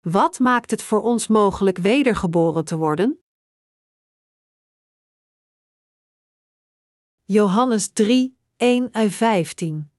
[0.00, 3.20] Wat maakt het voor ons mogelijk wedergeboren te worden?
[7.24, 9.90] Johannes 3, 1 15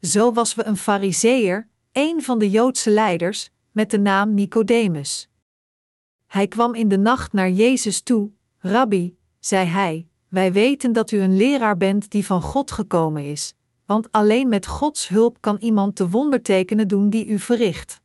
[0.00, 5.28] Zo was we een fariseer, een van de Joodse leiders, met de naam Nicodemus.
[6.26, 8.30] Hij kwam in de nacht naar Jezus toe.
[8.58, 13.54] Rabbi, zei hij, wij weten dat u een leraar bent die van God gekomen is,
[13.86, 18.00] want alleen met Gods hulp kan iemand de wondertekenen doen die u verricht.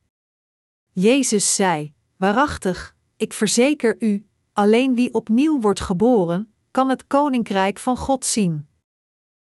[0.91, 7.97] Jezus zei: Waarachtig, ik verzeker u, alleen wie opnieuw wordt geboren, kan het koninkrijk van
[7.97, 8.67] God zien.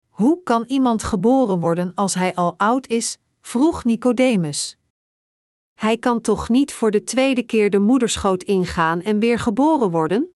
[0.10, 3.18] Hoe kan iemand geboren worden als hij al oud is?
[3.42, 4.78] vroeg Nicodemus.
[5.74, 10.34] Hij kan toch niet voor de tweede keer de moederschoot ingaan en weer geboren worden?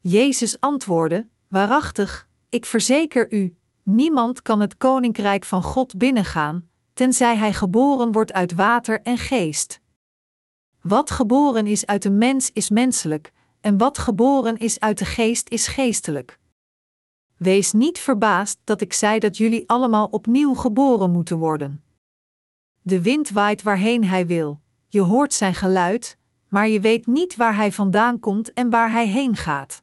[0.00, 7.52] Jezus antwoordde: Waarachtig, ik verzeker u, niemand kan het koninkrijk van God binnengaan, tenzij hij
[7.52, 9.80] geboren wordt uit water en geest.
[10.80, 15.48] Wat geboren is uit een mens is menselijk, en wat geboren is uit de geest
[15.48, 16.38] is geestelijk.
[17.36, 21.84] Wees niet verbaasd dat ik zei dat jullie allemaal opnieuw geboren moeten worden.
[22.82, 27.56] De wind waait waarheen hij wil, je hoort zijn geluid, maar je weet niet waar
[27.56, 29.82] hij vandaan komt en waar hij heen gaat.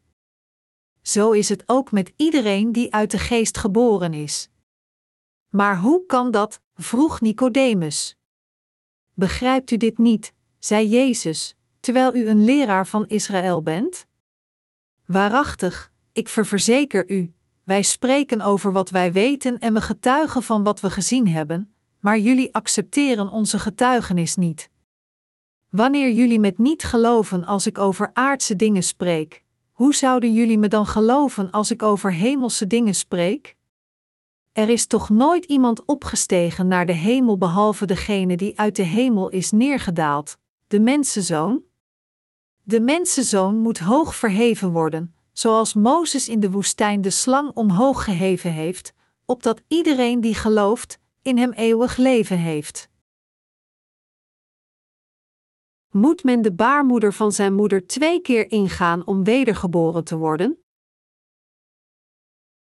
[1.10, 4.50] Zo is het ook met iedereen die uit de geest geboren is.
[5.50, 6.62] Maar hoe kan dat?
[6.76, 8.18] vroeg Nicodemus.
[9.14, 14.06] Begrijpt u dit niet, zei Jezus, terwijl u een leraar van Israël bent?
[15.06, 20.80] Waarachtig, ik ververzeker u, wij spreken over wat wij weten en we getuigen van wat
[20.80, 24.70] we gezien hebben, maar jullie accepteren onze getuigenis niet.
[25.70, 29.44] Wanneer jullie met niet geloven als ik over aardse dingen spreek,
[29.80, 33.55] hoe zouden jullie me dan geloven als ik over hemelse dingen spreek?
[34.52, 39.30] Er is toch nooit iemand opgestegen naar de hemel behalve degene die uit de hemel
[39.30, 41.63] is neergedaald, de mensenzoon?
[42.63, 48.51] De mensenzoon moet hoog verheven worden, zoals Mozes in de woestijn de slang omhoog geheven
[48.53, 48.94] heeft,
[49.25, 52.88] opdat iedereen die gelooft, in hem eeuwig leven heeft.
[55.91, 60.57] Moet men de baarmoeder van zijn moeder twee keer ingaan om wedergeboren te worden?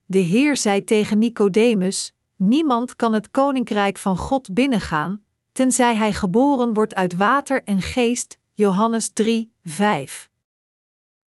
[0.05, 6.73] De Heer zei tegen Nicodemus: Niemand kan het koninkrijk van God binnengaan, tenzij hij geboren
[6.73, 8.37] wordt uit water en geest.
[8.53, 10.29] Johannes 3, 5.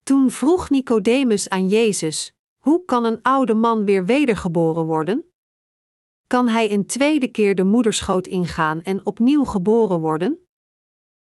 [0.03, 5.25] Toen vroeg Nicodemus aan Jezus: Hoe kan een oude man weer wedergeboren worden?
[6.27, 10.47] Kan hij een tweede keer de moederschoot ingaan en opnieuw geboren worden?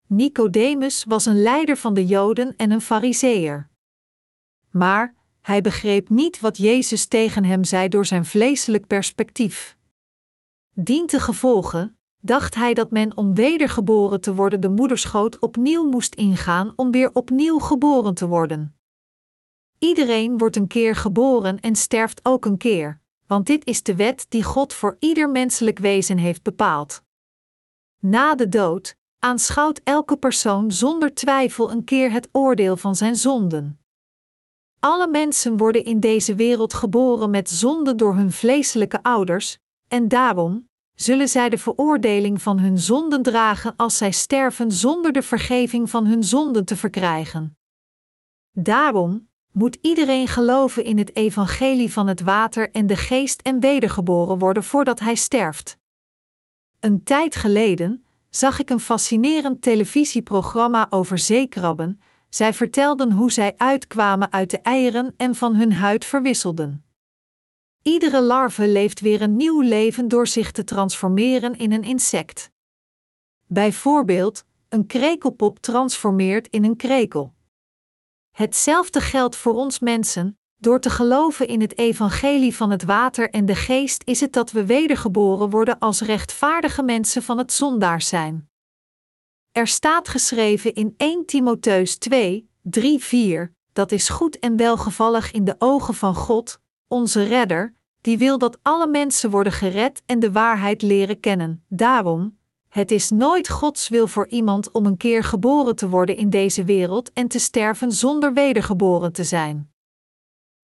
[0.09, 3.69] Nicodemus was een leider van de Joden en een Fariseer.
[4.71, 9.77] Maar hij begreep niet wat Jezus tegen hem zei door zijn vleeselijk perspectief.
[10.75, 16.91] Dientengevolge dacht hij dat men om wedergeboren te worden de moederschoot opnieuw moest ingaan om
[16.91, 18.77] weer opnieuw geboren te worden.
[19.79, 24.27] Iedereen wordt een keer geboren en sterft ook een keer, want dit is de wet
[24.29, 27.03] die God voor ieder menselijk wezen heeft bepaald.
[27.99, 33.81] Na de dood aanschouwt elke persoon zonder twijfel een keer het oordeel van zijn zonden.
[34.81, 39.59] Alle mensen worden in deze wereld geboren met zonde door hun vleeselijke ouders,
[39.89, 45.23] en daarom zullen zij de veroordeling van hun zonden dragen als zij sterven zonder de
[45.23, 47.57] vergeving van hun zonden te verkrijgen.
[48.53, 54.39] Daarom moet iedereen geloven in het evangelie van het water en de geest en wedergeboren
[54.39, 55.79] worden voordat hij sterft.
[56.81, 58.07] Een tijd geleden
[58.39, 62.01] zag ik een fascinerend televisieprogramma over zeekrabben.
[62.29, 66.85] Zij vertelden hoe zij uitkwamen uit de eieren en van hun huid verwisselden.
[67.83, 72.51] Iedere larve leeft weer een nieuw leven door zich te transformeren in een insect.
[73.47, 77.35] Bijvoorbeeld, een krekelpop transformeert in een krekel.
[78.31, 83.47] Hetzelfde geldt voor ons mensen, door te geloven in het evangelie van het water en
[83.47, 88.49] de geest is het dat we wedergeboren worden als rechtvaardige mensen van het zondaars zijn.
[89.53, 95.45] Er staat geschreven in 1 Timotheus 2, 3, 4, dat is goed en welgevallig in
[95.45, 100.33] de ogen van God, onze redder, die wil dat alle mensen worden gered en de
[100.33, 101.65] waarheid leren kennen.
[101.69, 102.39] Daarom,
[102.69, 106.65] het is nooit Gods wil voor iemand om een keer geboren te worden in deze
[106.65, 109.73] wereld en te sterven zonder wedergeboren te zijn.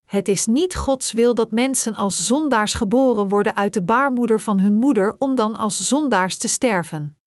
[0.05, 4.59] Het is niet Gods wil dat mensen als zondaars geboren worden uit de baarmoeder van
[4.59, 7.19] hun moeder om dan als zondaars te sterven.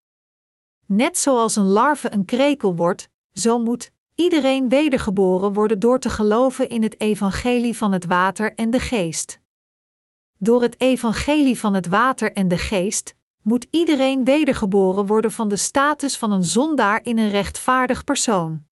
[0.87, 6.69] Net zoals een larve een krekel wordt, zo moet iedereen wedergeboren worden door te geloven
[6.69, 9.41] in het evangelie van het water en de geest.
[10.39, 15.57] Door het evangelie van het water en de geest moet iedereen wedergeboren worden van de
[15.57, 18.65] status van een zondaar in een rechtvaardig persoon.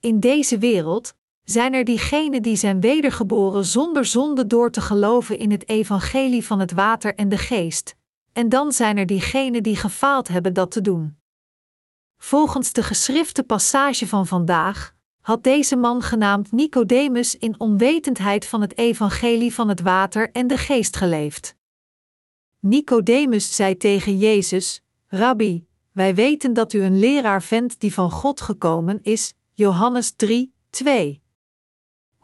[0.00, 1.14] In deze wereld
[1.44, 6.60] zijn er diegenen die zijn wedergeboren zonder zonde door te geloven in het evangelie van
[6.60, 7.94] het water en de geest,
[8.32, 11.16] en dan zijn er diegenen die gefaald hebben dat te doen.
[12.18, 18.78] Volgens de geschrifte passage van vandaag had deze man genaamd Nicodemus in onwetendheid van het
[18.78, 21.56] evangelie van het water en de geest geleefd.
[22.60, 28.40] Nicodemus zei tegen Jezus: Rabbi, wij weten dat u een leraar bent die van God
[28.40, 31.23] gekomen is, Johannes 3, 2.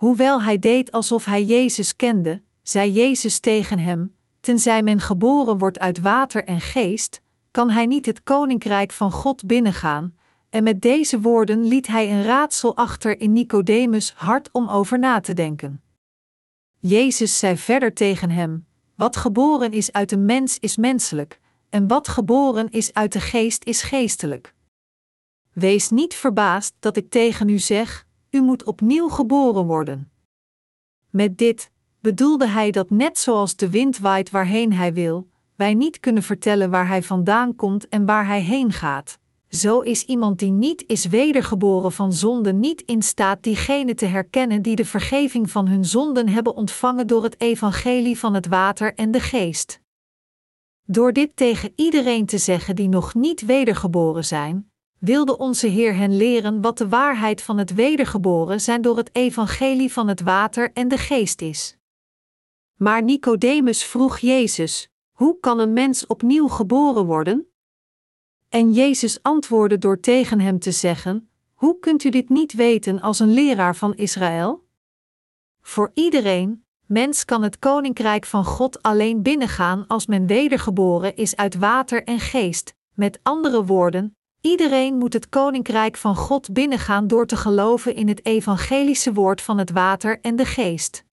[0.00, 5.78] Hoewel hij deed alsof hij Jezus kende, zei Jezus tegen hem: Tenzij men geboren wordt
[5.78, 10.14] uit water en geest, kan hij niet het koninkrijk van God binnengaan.
[10.50, 15.20] En met deze woorden liet hij een raadsel achter in Nicodemus hart om over na
[15.20, 15.82] te denken.
[16.78, 22.08] Jezus zei verder tegen hem: Wat geboren is uit een mens is menselijk, en wat
[22.08, 24.54] geboren is uit de geest is geestelijk.
[25.52, 30.10] Wees niet verbaasd dat ik tegen u zeg: U moet opnieuw geboren worden.
[31.10, 36.00] Met dit bedoelde hij dat net zoals de wind waait waarheen hij wil, wij niet
[36.00, 39.18] kunnen vertellen waar hij vandaan komt en waar hij heen gaat.
[39.48, 44.62] Zo is iemand die niet is wedergeboren van zonde niet in staat diegene te herkennen
[44.62, 49.10] die de vergeving van hun zonden hebben ontvangen door het evangelie van het water en
[49.10, 49.80] de geest.
[50.86, 54.69] Door dit tegen iedereen te zeggen die nog niet wedergeboren zijn,
[55.00, 59.92] wilde onze Heer hen leren wat de waarheid van het wedergeboren zijn door het evangelie
[59.92, 61.76] van het water en de geest is.
[62.74, 67.46] Maar Nicodemus vroeg Jezus: Hoe kan een mens opnieuw geboren worden?
[68.48, 73.18] En Jezus antwoordde door tegen hem te zeggen: Hoe kunt u dit niet weten als
[73.18, 74.68] een leraar van Israël?
[75.60, 81.54] Voor iedereen, mens kan het koninkrijk van God alleen binnengaan als men wedergeboren is uit
[81.54, 82.74] water en geest.
[82.94, 88.26] Met andere woorden, iedereen moet het koninkrijk van God binnengaan door te geloven in het
[88.26, 91.04] evangelische woord van het water en de geest.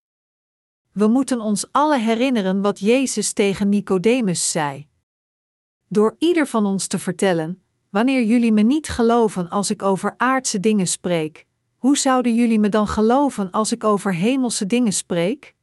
[0.92, 4.88] We moeten ons alle herinneren wat Jezus tegen Nicodemus zei.
[5.88, 10.60] Door ieder van ons te vertellen: Wanneer jullie me niet geloven als ik over aardse
[10.60, 11.46] dingen spreek,
[11.78, 15.56] hoe zouden jullie me dan geloven als ik over hemelse dingen spreek?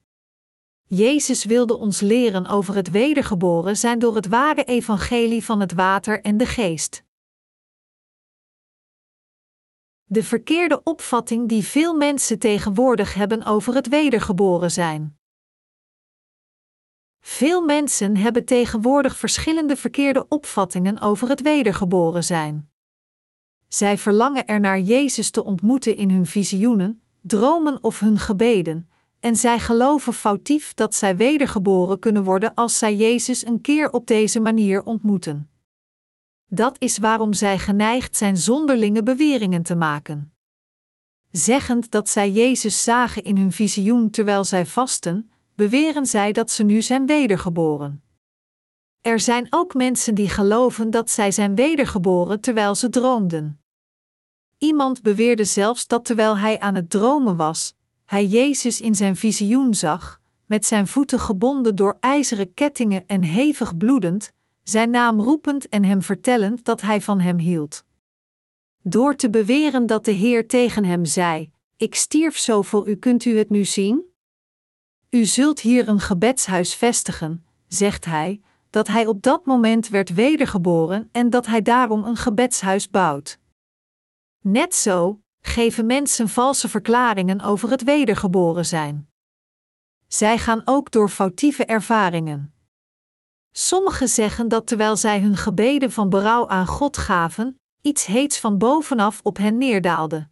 [0.86, 6.20] Jezus wilde ons leren over het wedergeboren zijn door het ware evangelie van het water
[6.20, 7.04] en de geest.
[10.06, 15.18] De verkeerde opvatting die veel mensen tegenwoordig hebben over het wedergeboren zijn.
[17.20, 22.70] Veel mensen hebben tegenwoordig verschillende verkeerde opvattingen over het wedergeboren zijn.
[23.68, 28.88] Zij verlangen ernaar Jezus te ontmoeten in hun visioenen, dromen of hun gebeden,
[29.20, 34.06] en zij geloven foutief dat zij wedergeboren kunnen worden als zij Jezus een keer op
[34.06, 35.53] deze manier ontmoeten.
[36.46, 40.32] Dat is waarom zij geneigd zijn zonderlinge beweringen te maken.
[41.30, 46.62] Zeggend dat zij Jezus zagen in hun visioen terwijl zij vasten, beweren zij dat ze
[46.62, 48.02] nu zijn wedergeboren.
[49.00, 53.60] Er zijn ook mensen die geloven dat zij zijn wedergeboren terwijl ze droomden.
[54.58, 57.74] Iemand beweerde zelfs dat terwijl hij aan het dromen was,
[58.04, 63.76] hij Jezus in zijn visioen zag, met zijn voeten gebonden door ijzeren kettingen en hevig
[63.76, 64.32] bloedend,
[64.64, 67.84] zijn naam roepend en hem vertellend dat hij van hem hield.
[68.82, 73.24] Door te beweren dat de Heer tegen hem zei: Ik stierf zo voor u, kunt
[73.24, 74.12] u het nu zien?
[75.10, 81.08] U zult hier een gebedshuis vestigen, zegt hij, dat hij op dat moment werd wedergeboren
[81.12, 83.38] en dat hij daarom een gebedshuis bouwt.
[84.40, 89.08] Net zo geven mensen valse verklaringen over het wedergeboren zijn.
[90.08, 92.53] Zij gaan ook door foutieve ervaringen.
[93.56, 98.58] Sommigen zeggen dat terwijl zij hun gebeden van berouw aan God gaven, iets heets van
[98.58, 100.28] bovenaf op hen neerdaalde.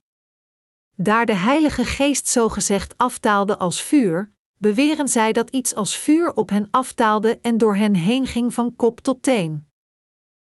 [0.96, 6.48] Daar de Heilige Geest zogezegd afdaalde als vuur, beweren zij dat iets als vuur op
[6.48, 9.68] hen aftaalde en door hen heen ging van kop tot teen.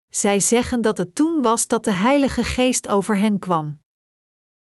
[0.09, 3.79] Zij zeggen dat het toen was dat de Heilige Geest over hen kwam.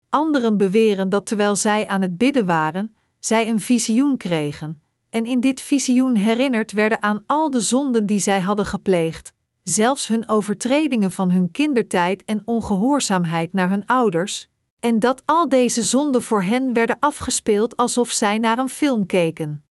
[0.09, 5.39] Anderen beweren dat terwijl zij aan het bidden waren, zij een visioen kregen, en in
[5.39, 11.11] dit visioen herinnerd werden aan al de zonden die zij hadden gepleegd, zelfs hun overtredingen
[11.11, 14.49] van hun kindertijd en ongehoorzaamheid naar hun ouders,
[14.79, 19.63] en dat al deze zonden voor hen werden afgespeeld alsof zij naar een film keken.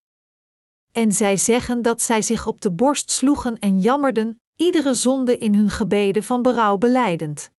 [0.92, 5.54] En zij zeggen dat zij zich op de borst sloegen en jammerden, iedere zonde in
[5.54, 7.50] hun gebeden van berouw beleidend.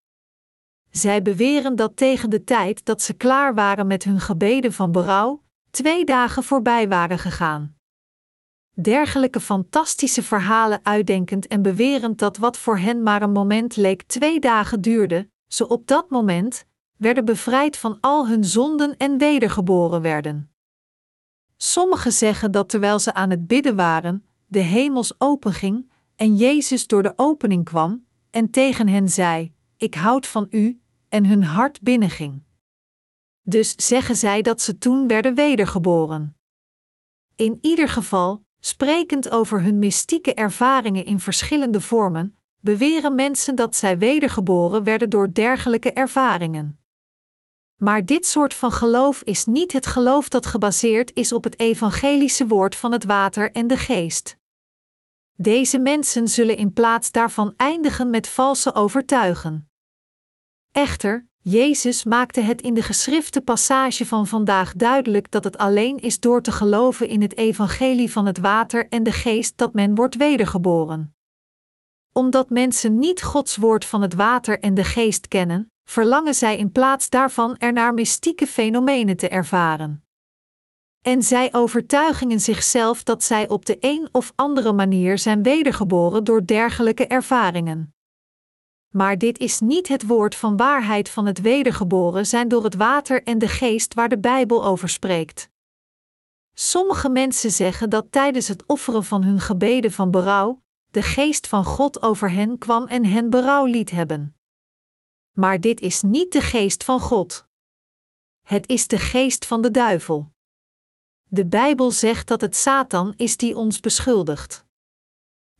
[0.91, 5.41] Zij beweren dat tegen de tijd dat ze klaar waren met hun gebeden van berouw,
[5.71, 7.77] twee dagen voorbij waren gegaan.
[8.81, 14.39] dergelijke fantastische verhalen uitdenkend en bewerend dat wat voor hen maar een moment leek twee
[14.39, 16.65] dagen duurde, ze op dat moment
[16.97, 20.51] werden bevrijd van al hun zonden en wedergeboren werden.
[21.57, 27.03] Sommigen zeggen dat terwijl ze aan het bidden waren, de hemels openging en Jezus door
[27.03, 32.43] de opening kwam en tegen hen zei: Ik houd van u, en hun hart binnenging.
[33.49, 36.37] Dus zeggen zij dat ze toen werden wedergeboren.
[37.35, 43.97] In ieder geval, sprekend over hun mystieke ervaringen in verschillende vormen, beweren mensen dat zij
[43.97, 46.79] wedergeboren werden door dergelijke ervaringen.
[47.75, 52.47] Maar dit soort van geloof is niet het geloof dat gebaseerd is op het evangelische
[52.47, 54.37] woord van het water en de geest.
[55.33, 59.69] Deze mensen zullen in plaats daarvan eindigen met valse overtuigen.
[60.71, 66.19] Echter, Jezus maakte het in de geschrifte passage van vandaag duidelijk dat het alleen is
[66.19, 70.15] door te geloven in het evangelie van het water en de geest dat men wordt
[70.15, 71.15] wedergeboren.
[72.13, 76.71] Omdat mensen niet Gods woord van het water en de geest kennen, verlangen zij in
[76.71, 80.03] plaats daarvan ernaar mystieke fenomenen te ervaren.
[81.01, 86.45] En zij overtuigen zichzelf dat zij op de een of andere manier zijn wedergeboren door
[86.45, 87.93] dergelijke ervaringen.
[88.89, 93.23] Maar dit is niet het woord van waarheid van het wedergeboren zijn door het water
[93.23, 95.49] en de geest waar de Bijbel over spreekt.
[96.53, 101.65] Sommige mensen zeggen dat tijdens het offeren van hun gebeden van berouw, de geest van
[101.65, 104.35] God over hen kwam en hen berouw liet hebben.
[105.31, 107.47] Maar dit is niet de geest van God.
[108.41, 110.31] Het is de geest van de duivel.
[111.23, 114.65] De Bijbel zegt dat het Satan is die ons beschuldigt.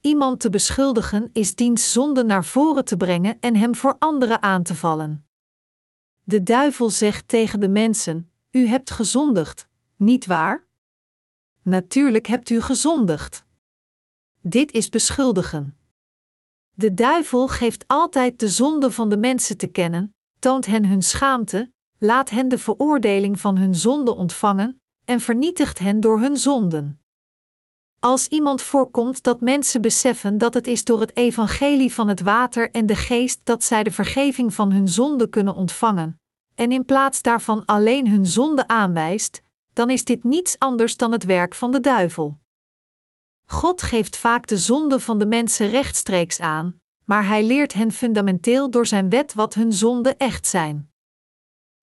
[0.01, 4.63] Iemand te beschuldigen is diens zonde naar voren te brengen en hem voor anderen aan
[4.63, 5.27] te vallen.
[6.24, 10.68] De duivel zegt tegen de mensen: U hebt gezondigd, niet waar?
[11.62, 13.46] Natuurlijk hebt u gezondigd.
[14.41, 15.77] Dit is beschuldigen.
[16.75, 21.72] De duivel geeft altijd de zonde van de mensen te kennen, toont hen hun schaamte,
[21.98, 27.01] laat hen de veroordeling van hun zonde ontvangen en vernietigt hen door hun zonden.
[28.00, 32.72] Als iemand voorkomt dat mensen beseffen dat het is door het evangelie van het water
[32.72, 36.20] en de geest dat zij de vergeving van hun zonde kunnen ontvangen,
[36.56, 41.24] en in plaats daarvan alleen hun zonde aanwijst, dan is dit niets anders dan het
[41.24, 42.39] werk van de duivel.
[43.46, 48.70] God geeft vaak de zonde van de mensen rechtstreeks aan, maar hij leert hen fundamenteel
[48.70, 50.91] door zijn wet wat hun zonden echt zijn.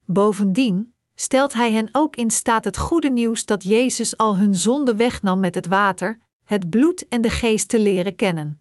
[0.04, 4.96] Bovendien, stelt hij hen ook in staat het goede nieuws dat Jezus al hun zonde
[4.96, 8.60] wegnam met het water, het bloed en de geest te leren kennen.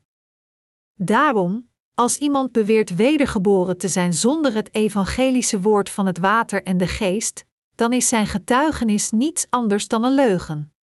[0.93, 6.77] Daarom, als iemand beweert wedergeboren te zijn zonder het evangelische woord van het water en
[6.77, 7.45] de geest,
[7.75, 10.73] dan is zijn getuigenis niets anders dan een leugen.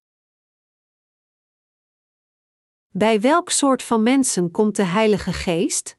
[2.88, 5.96] Bij welk soort van mensen komt de Heilige Geest?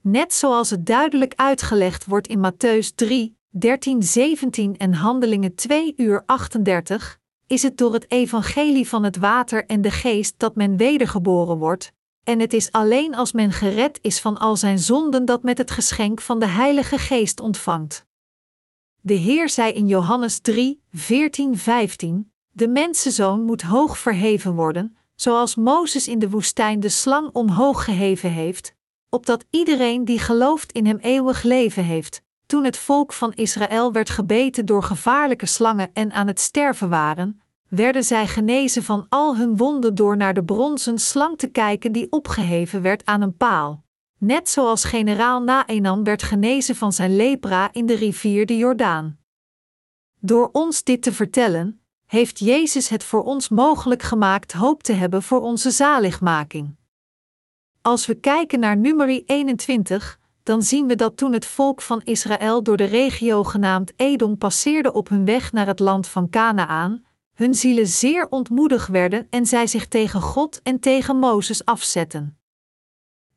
[0.00, 6.22] Net zoals het duidelijk uitgelegd wordt in Matthäus 3, 13, 17 en Handelingen 2 uur
[6.26, 11.58] 38, is het door het evangelie van het water en de geest dat men wedergeboren
[11.58, 11.92] wordt,
[12.24, 15.70] en het is alleen als men gered is van al zijn zonden dat met het
[15.70, 18.06] geschenk van de Heilige Geest ontvangt.
[19.00, 25.54] De Heer zei in Johannes 3, 14, 15: De mensenzoon moet hoog verheven worden, zoals
[25.54, 28.74] Mozes in de woestijn de slang omhoog geheven heeft,
[29.08, 34.10] opdat iedereen die gelooft in hem eeuwig leven heeft toen het volk van Israël werd
[34.10, 39.56] gebeten door gevaarlijke slangen en aan het sterven waren, werden zij genezen van al hun
[39.56, 43.84] wonden door naar de bronzen slang te kijken die opgeheven werd aan een paal.
[44.18, 49.18] Net zoals generaal Naenam werd genezen van zijn lepra in de rivier de Jordaan.
[50.20, 55.22] Door ons dit te vertellen, heeft Jezus het voor ons mogelijk gemaakt hoop te hebben
[55.22, 56.76] voor onze zaligmaking.
[57.82, 62.62] Als we kijken naar nummer 21, dan zien we dat toen het volk van Israël
[62.62, 67.54] door de regio genaamd Edom passeerde op hun weg naar het land van Canaan, hun
[67.54, 72.38] zielen zeer ontmoedig werden en zij zich tegen God en tegen Mozes afzetten.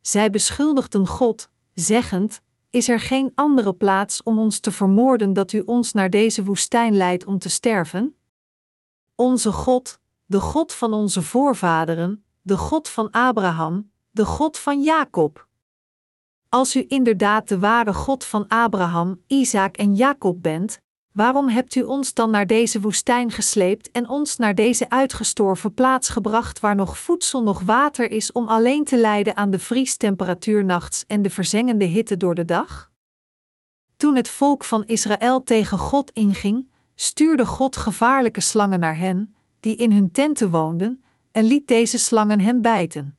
[0.01, 5.59] Zij beschuldigden God, zeggend: Is er geen andere plaats om ons te vermoorden dat u
[5.59, 8.15] ons naar deze woestijn leidt om te sterven?
[9.15, 15.46] Onze God, de God van onze voorvaderen, de God van Abraham, de God van Jacob.
[16.49, 20.79] Als u inderdaad de ware God van Abraham, Isaac en Jacob bent,
[21.13, 26.09] waarom hebt u ons dan naar deze woestijn gesleept en ons naar deze uitgestorven plaats
[26.09, 31.05] gebracht waar nog voedsel nog water is om alleen te lijden aan de vriestemperatuur nachts
[31.07, 32.91] en de verzengende hitte door de dag?
[33.97, 39.75] Toen het volk van Israël tegen God inging, stuurde God gevaarlijke slangen naar hen, die
[39.75, 43.17] in hun tenten woonden, en liet deze slangen hen bijten.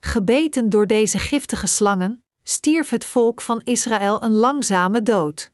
[0.00, 5.52] Gebeten door deze giftige slangen, stierf het volk van Israël een langzame dood.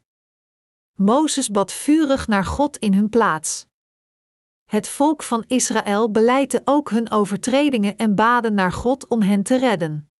[0.94, 3.66] Mozes bad vurig naar God in hun plaats.
[4.64, 9.56] Het volk van Israël beleidde ook hun overtredingen en baden naar God om hen te
[9.56, 10.10] redden.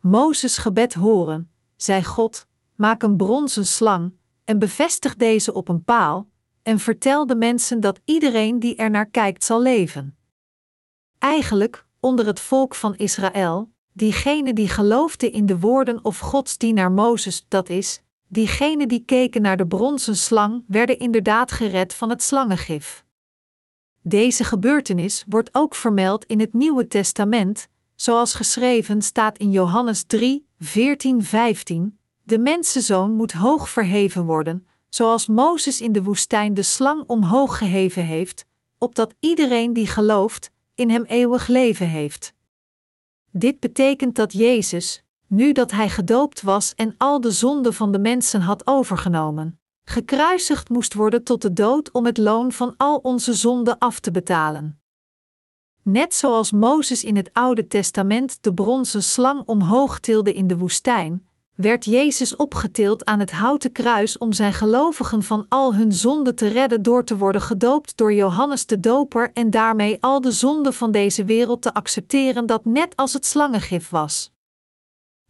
[0.00, 4.12] Mozes gebed horen, zei God: Maak een bronzen slang
[4.44, 6.28] en bevestig deze op een paal,
[6.62, 10.16] en vertel de mensen dat iedereen die er naar kijkt zal leven.
[11.18, 16.92] Eigenlijk, onder het volk van Israël, diegenen die geloofden in de woorden of Gods naar
[16.92, 22.22] Mozes, dat is, diegenen die keken naar de bronzen slang, werden inderdaad gered van het
[22.22, 23.04] slangengif.
[24.02, 30.46] Deze gebeurtenis wordt ook vermeld in het Nieuwe Testament, zoals geschreven staat in Johannes 3,
[30.58, 31.98] 14, 15.
[32.22, 38.04] De mensenzoon moet hoog verheven worden, zoals Mozes in de woestijn de slang omhoog geheven
[38.04, 38.44] heeft,
[38.78, 42.34] opdat iedereen die gelooft, in hem eeuwig leven heeft.
[43.30, 47.98] Dit betekent dat Jezus, nu dat hij gedoopt was en al de zonden van de
[47.98, 53.34] mensen had overgenomen, gekruisigd moest worden tot de dood om het loon van al onze
[53.34, 54.80] zonden af te betalen.
[55.82, 61.27] Net zoals Mozes in het Oude Testament de bronzen slang omhoog tilde in de woestijn,
[61.60, 66.48] werd Jezus opgetild aan het houten kruis om zijn gelovigen van al hun zonden te
[66.48, 70.90] redden door te worden gedoopt door Johannes de Doper en daarmee al de zonden van
[70.90, 74.30] deze wereld te accepteren dat net als het slangengif was.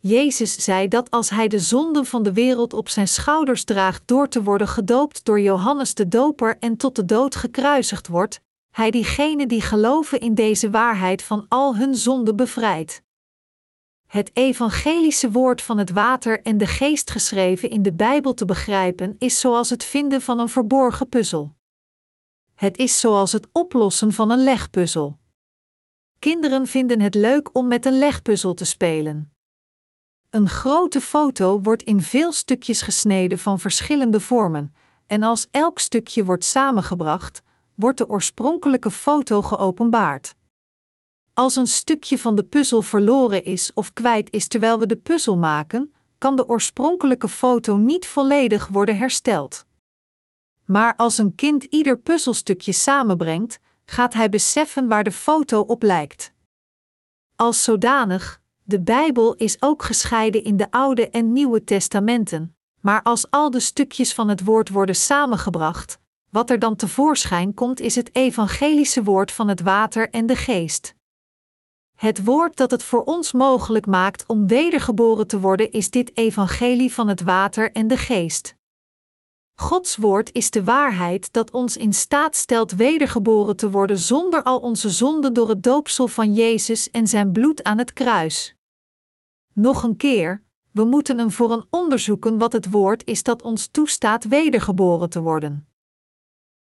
[0.01, 4.29] Jezus zei dat als hij de zonden van de wereld op zijn schouders draagt door
[4.29, 9.49] te worden gedoopt door Johannes de Doper en tot de dood gekruisigd wordt, hij diegenen
[9.49, 13.03] die geloven in deze waarheid van al hun zonden bevrijdt.
[14.09, 19.15] Het evangelische woord van het water en de geest geschreven in de Bijbel te begrijpen
[19.19, 21.55] is zoals het vinden van een verborgen puzzel.
[22.55, 25.19] Het is zoals het oplossen van een legpuzzel.
[26.19, 29.33] Kinderen vinden het leuk om met een legpuzzel te spelen.
[30.31, 34.75] Een grote foto wordt in veel stukjes gesneden van verschillende vormen,
[35.07, 37.43] en als elk stukje wordt samengebracht,
[37.75, 40.35] wordt de oorspronkelijke foto geopenbaard.
[41.39, 45.37] Als een stukje van de puzzel verloren is of kwijt is terwijl we de puzzel
[45.37, 49.67] maken, kan de oorspronkelijke foto niet volledig worden hersteld.
[50.65, 56.33] Maar als een kind ieder puzzelstukje samenbrengt, gaat hij beseffen waar de foto op lijkt.
[57.37, 63.31] Als zodanig, de Bijbel is ook gescheiden in de Oude en Nieuwe Testamenten, maar als
[63.31, 65.99] al de stukjes van het woord worden samengebracht,
[66.31, 70.97] wat er dan tevoorschijn komt is het evangelische woord van het water en de geest.
[71.99, 76.93] Het woord dat het voor ons mogelijk maakt om wedergeboren te worden is dit evangelie
[76.93, 78.57] van het water en de geest.
[79.55, 84.59] Gods woord is de waarheid dat ons in staat stelt wedergeboren te worden zonder al
[84.59, 88.55] onze zonden door het doopsel van Jezus en zijn bloed aan het kruis.
[89.53, 93.67] Nog een keer, we moeten een voor een onderzoeken wat het woord is dat ons
[93.67, 95.68] toestaat wedergeboren te worden.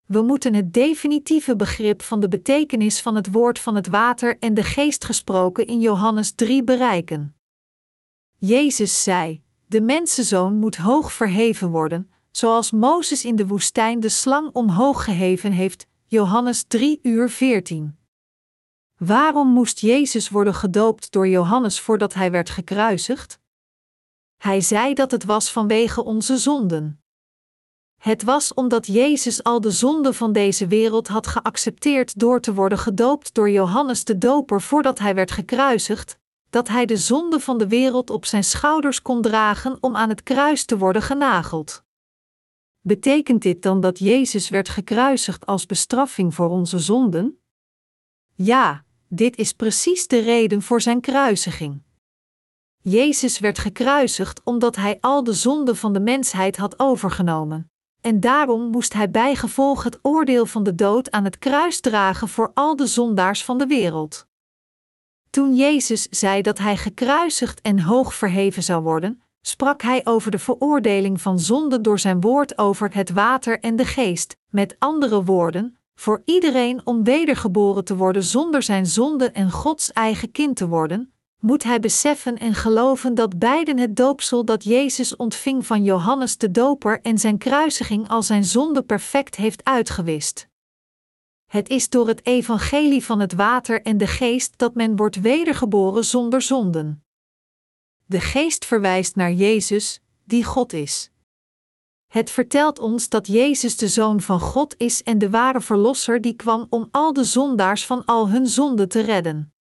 [0.08, 4.54] We moeten het definitieve begrip van de betekenis van het woord van het water en
[4.54, 7.36] de geest gesproken in Johannes 3 bereiken.
[8.36, 14.50] Jezus zei: De mensenzoon moet hoog verheven worden, zoals Mozes in de woestijn de slang
[14.52, 15.86] omhoog geheven heeft.
[16.06, 17.98] Johannes 3 uur 14.
[18.96, 23.40] Waarom moest Jezus worden gedoopt door Johannes voordat hij werd gekruisigd?
[24.36, 27.02] Hij zei dat het was vanwege onze zonden.
[27.98, 32.78] Het was omdat Jezus al de zonden van deze wereld had geaccepteerd door te worden
[32.78, 36.18] gedoopt door Johannes de Doper voordat hij werd gekruisigd,
[36.50, 40.22] dat hij de zonde van de wereld op zijn schouders kon dragen om aan het
[40.22, 41.84] kruis te worden genageld.
[42.80, 47.40] Betekent dit dan dat Jezus werd gekruisigd als bestraffing voor onze zonden?
[48.34, 51.82] Ja, dit is precies de reden voor zijn kruisiging.
[52.82, 58.70] Jezus werd gekruisigd omdat hij al de zonden van de mensheid had overgenomen en daarom
[58.70, 62.86] moest hij bijgevolg het oordeel van de dood aan het kruis dragen voor al de
[62.86, 64.26] zondaars van de wereld.
[65.30, 70.38] Toen Jezus zei dat hij gekruisigd en hoog verheven zou worden, sprak hij over de
[70.38, 75.78] veroordeling van zonde door zijn woord over het water en de geest, met andere woorden,
[75.94, 81.12] voor iedereen om wedergeboren te worden zonder zijn zonde en Gods eigen kind te worden,
[81.38, 86.50] moet hij beseffen en geloven dat beiden het doopsel dat Jezus ontving van Johannes de
[86.50, 90.48] Doper en zijn kruisiging al zijn zonde perfect heeft uitgewist.
[91.46, 96.04] Het is door het evangelie van het water en de geest dat men wordt wedergeboren
[96.04, 97.04] zonder zonden.
[98.06, 101.10] De geest verwijst naar Jezus, die God is.
[102.06, 106.34] Het vertelt ons dat Jezus de Zoon van God is en de ware Verlosser die
[106.34, 109.52] kwam om al de zondaars van al hun zonden te redden.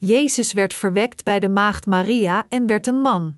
[0.00, 3.36] Jezus werd verwekt bij de maagd Maria en werd een man.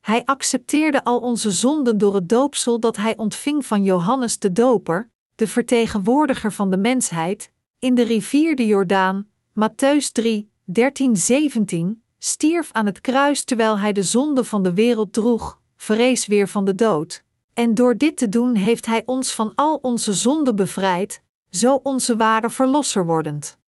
[0.00, 5.10] Hij accepteerde al onze zonden door het doopsel dat hij ontving van Johannes de Doper,
[5.34, 9.28] de vertegenwoordiger van de mensheid, in de rivier de Jordaan,
[9.60, 15.60] Matthäus 3, 13-17, stierf aan het kruis terwijl hij de zonde van de wereld droeg,
[15.76, 17.24] vrees weer van de dood.
[17.54, 22.16] En door dit te doen heeft hij ons van al onze zonden bevrijd, zo onze
[22.16, 23.59] ware verlosser wordend.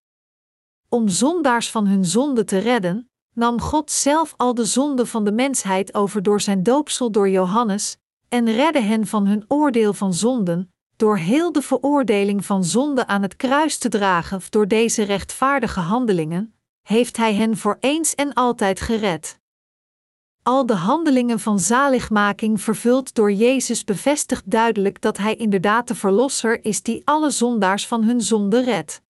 [0.92, 5.33] Om zondaars van hun zonde te redden, nam God zelf al de zonden van de
[5.33, 7.96] mensheid over door zijn doopsel door Johannes,
[8.28, 13.22] en redde hen van hun oordeel van zonden, door heel de veroordeling van zonde aan
[13.22, 18.81] het kruis te dragen door deze rechtvaardige handelingen, heeft Hij hen voor eens en altijd
[18.81, 19.38] gered.
[20.42, 26.64] Al de handelingen van zaligmaking vervuld door Jezus bevestigt duidelijk dat Hij inderdaad de Verlosser
[26.64, 29.02] is die alle zondaars van hun zonde redt.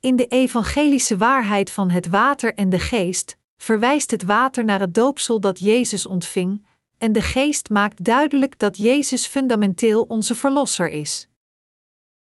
[0.00, 4.94] In de evangelische waarheid van het water en de geest verwijst het water naar het
[4.94, 6.66] doopsel dat Jezus ontving,
[6.98, 11.28] en de geest maakt duidelijk dat Jezus fundamenteel onze Verlosser is.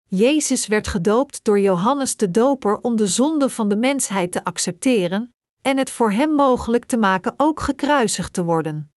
[0.05, 5.35] Jezus werd gedoopt door Johannes de Doper om de zonde van de mensheid te accepteren
[5.63, 8.93] en het voor hem mogelijk te maken ook gekruisigd te worden.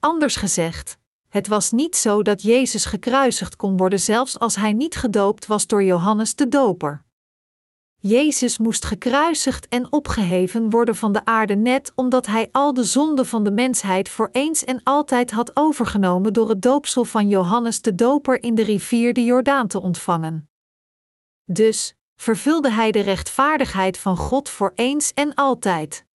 [0.00, 0.98] Anders gezegd,
[1.28, 5.66] het was niet zo dat Jezus gekruisigd kon worden zelfs als hij niet gedoopt was
[5.66, 7.06] door Johannes de Doper.
[8.00, 13.26] Jezus moest gekruisigd en opgeheven worden van de aarde net omdat hij al de zonden
[13.26, 17.94] van de mensheid voor eens en altijd had overgenomen door het doopsel van Johannes de
[17.94, 20.50] Doper in de rivier de Jordaan te ontvangen.
[21.44, 26.06] Dus vervulde hij de rechtvaardigheid van God voor eens en altijd.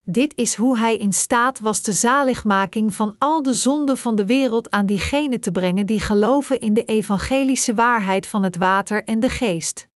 [0.00, 4.26] Dit is hoe hij in staat was de zaligmaking van al de zonden van de
[4.26, 9.20] wereld aan diegenen te brengen die geloven in de evangelische waarheid van het water en
[9.20, 9.89] de geest.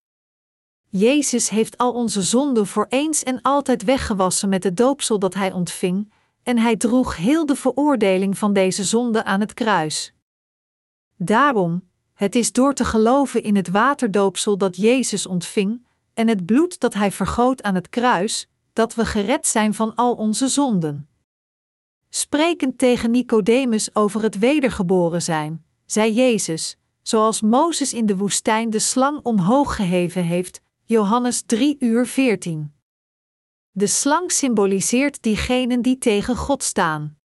[0.97, 5.53] Jezus heeft al onze zonden voor eens en altijd weggewassen met het doopsel dat hij
[5.53, 10.13] ontving, en hij droeg heel de veroordeling van deze zonde aan het kruis.
[11.17, 16.81] Daarom, het is door te geloven in het waterdoopsel dat Jezus ontving en het bloed
[16.81, 21.09] dat hij vergoot aan het kruis, dat we gered zijn van al onze zonden.
[22.09, 28.79] Sprekend tegen Nicodemus over het wedergeboren zijn, zei Jezus, zoals Mozes in de woestijn de
[28.79, 32.75] slang omhoog geheven heeft, Johannes 3 uur 14.
[33.71, 37.19] De slang symboliseert diegenen die tegen God staan.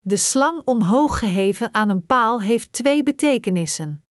[0.00, 4.04] De slang omhoog geheven aan een paal heeft twee betekenissen.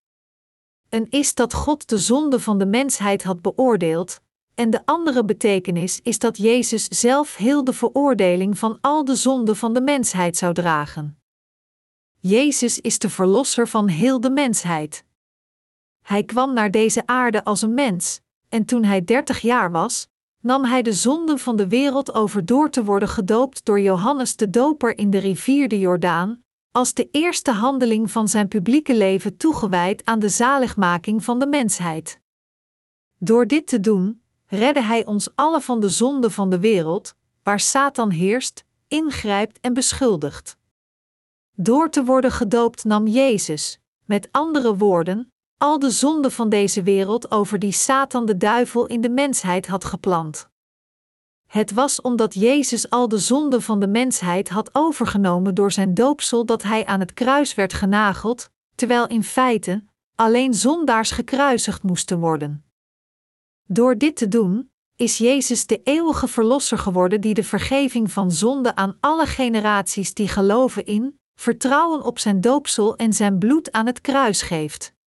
[0.89, 4.21] Een is dat God de zonde van de mensheid had beoordeeld,
[4.55, 9.55] en de andere betekenis is dat Jezus zelf heel de veroordeling van al de zonden
[9.55, 11.21] van de mensheid zou dragen.
[12.19, 15.05] Jezus is de verlosser van heel de mensheid.
[16.01, 18.21] Hij kwam naar deze aarde als een mens,
[18.51, 20.07] en toen hij dertig jaar was,
[20.41, 24.49] nam hij de zonden van de wereld over door te worden gedoopt door Johannes de
[24.49, 30.05] Doper in de rivier de Jordaan, als de eerste handeling van zijn publieke leven toegewijd
[30.05, 32.19] aan de zaligmaking van de mensheid.
[33.17, 37.59] Door dit te doen, redde hij ons alle van de zonden van de wereld, waar
[37.59, 40.57] Satan heerst, ingrijpt en beschuldigt.
[41.55, 45.30] Door te worden gedoopt nam Jezus, met andere woorden,
[45.61, 49.85] al de zonden van deze wereld over die Satan de duivel in de mensheid had
[49.85, 50.49] geplant.
[51.47, 56.45] Het was omdat Jezus al de zonden van de mensheid had overgenomen door zijn doopsel
[56.45, 59.83] dat hij aan het kruis werd genageld, terwijl in feite
[60.15, 62.65] alleen zondaars gekruisigd moesten worden.
[63.63, 68.75] Door dit te doen, is Jezus de eeuwige verlosser geworden die de vergeving van zonde
[68.75, 74.01] aan alle generaties die geloven in, vertrouwen op zijn doopsel en zijn bloed aan het
[74.01, 74.99] kruis geeft.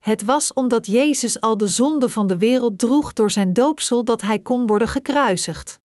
[0.00, 4.20] Het was omdat Jezus al de zonde van de wereld droeg door zijn doopsel dat
[4.20, 5.80] hij kon worden gekruisigd.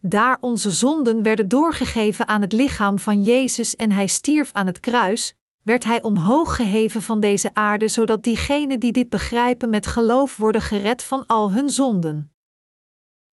[0.00, 4.80] Daar onze zonden werden doorgegeven aan het lichaam van Jezus en hij stierf aan het
[4.80, 10.36] kruis, werd hij omhoog geheven van deze aarde, zodat diegenen die dit begrijpen met geloof
[10.36, 12.34] worden gered van al hun zonden.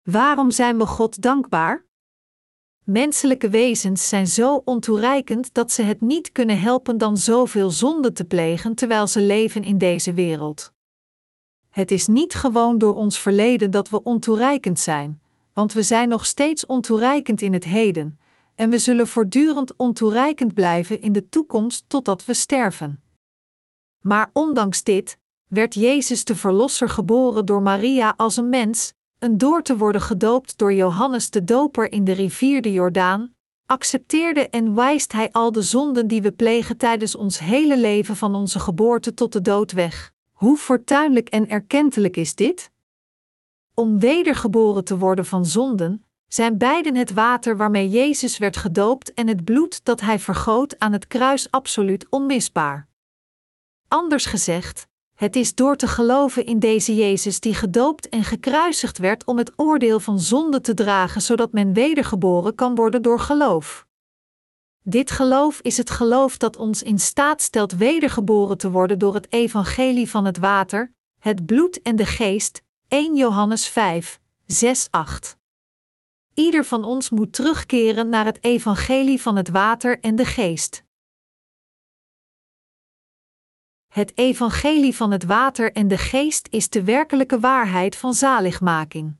[0.01, 1.85] Waarom zijn we God dankbaar?
[2.83, 8.25] Menselijke wezens zijn zo ontoereikend dat ze het niet kunnen helpen dan zoveel zonde te
[8.25, 10.73] plegen terwijl ze leven in deze wereld.
[11.69, 15.21] Het is niet gewoon door ons verleden dat we ontoereikend zijn,
[15.53, 18.19] want we zijn nog steeds ontoereikend in het heden,
[18.55, 23.03] en we zullen voortdurend ontoereikend blijven in de toekomst totdat we sterven.
[23.99, 25.17] Maar ondanks dit
[25.47, 30.57] werd Jezus de Verlosser geboren door Maria als een mens, een door te worden gedoopt
[30.57, 35.61] door Johannes de Doper in de rivier de Jordaan, accepteerde en wijst Hij al de
[35.61, 40.11] zonden die we plegen tijdens ons hele leven van onze geboorte tot de dood weg.
[40.31, 42.71] Hoe fortuinlijk en erkentelijk is dit?
[43.73, 49.27] Om wedergeboren te worden van zonden, zijn beiden het water waarmee Jezus werd gedoopt en
[49.27, 52.87] het bloed dat Hij vergoot aan het kruis absoluut onmisbaar.
[53.87, 54.87] Anders gezegd,
[55.21, 59.51] het is door te geloven in deze Jezus die gedoopt en gekruisigd werd om het
[59.55, 63.87] oordeel van zonde te dragen, zodat men wedergeboren kan worden door geloof.
[64.83, 69.31] Dit geloof is het geloof dat ons in staat stelt wedergeboren te worden door het
[69.31, 72.61] evangelie van het water, het bloed en de geest.
[72.87, 75.37] 1 Johannes 5, 6, 8.
[76.33, 80.83] Ieder van ons moet terugkeren naar het evangelie van het water en de geest.
[83.91, 89.15] Het evangelie van het water en de geest is de werkelijke waarheid van zaligmaking.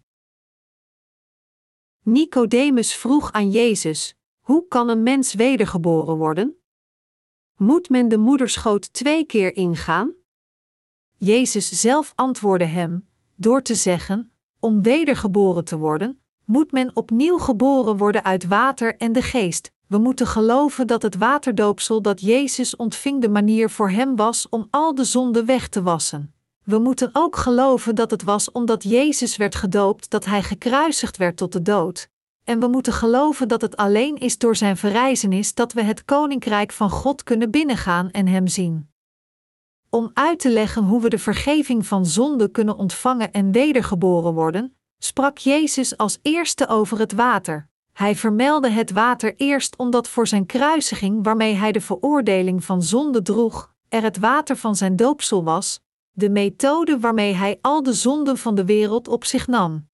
[2.03, 6.57] Nicodemus vroeg aan Jezus: Hoe kan een mens wedergeboren worden?
[7.55, 10.13] Moet men de moederschoot twee keer ingaan?
[11.17, 17.97] Jezus zelf antwoordde hem door te zeggen: Om wedergeboren te worden, moet men opnieuw geboren
[17.97, 23.21] worden uit water en de geest, we moeten geloven dat het waterdoopsel dat Jezus ontving
[23.21, 26.34] de manier voor hem was om al de zonden weg te wassen.
[26.63, 31.38] We moeten ook geloven dat het was omdat Jezus werd gedoopt dat hij gekruisigd werd
[31.38, 32.10] tot de dood.
[32.43, 36.71] En we moeten geloven dat het alleen is door zijn verrijzenis dat we het koninkrijk
[36.71, 38.89] van God kunnen binnengaan en hem zien.
[39.89, 44.75] Om uit te leggen hoe we de vergeving van zonde kunnen ontvangen en wedergeboren worden,
[44.97, 47.69] sprak Jezus als eerste over het water.
[47.93, 53.21] Hij vermeldde het water eerst omdat voor zijn kruisiging, waarmee hij de veroordeling van zonde
[53.21, 58.38] droeg, er het water van zijn doopsel was, de methode waarmee hij al de zonden
[58.38, 59.89] van de wereld op zich nam.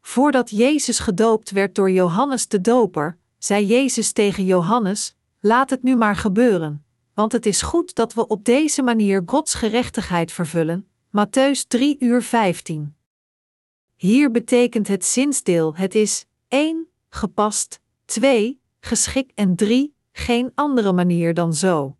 [0.00, 5.96] Voordat Jezus gedoopt werd door Johannes de Doper, zei Jezus tegen Johannes: Laat het nu
[5.96, 6.84] maar gebeuren,
[7.14, 10.88] want het is goed dat we op deze manier Gods gerechtigheid vervullen.
[11.08, 12.94] Matthäus 3 uur 15.
[13.96, 21.34] Hier betekent het zinsdeel: het is 1 gepast, 2, geschikt en 3, geen andere manier
[21.34, 21.96] dan zo.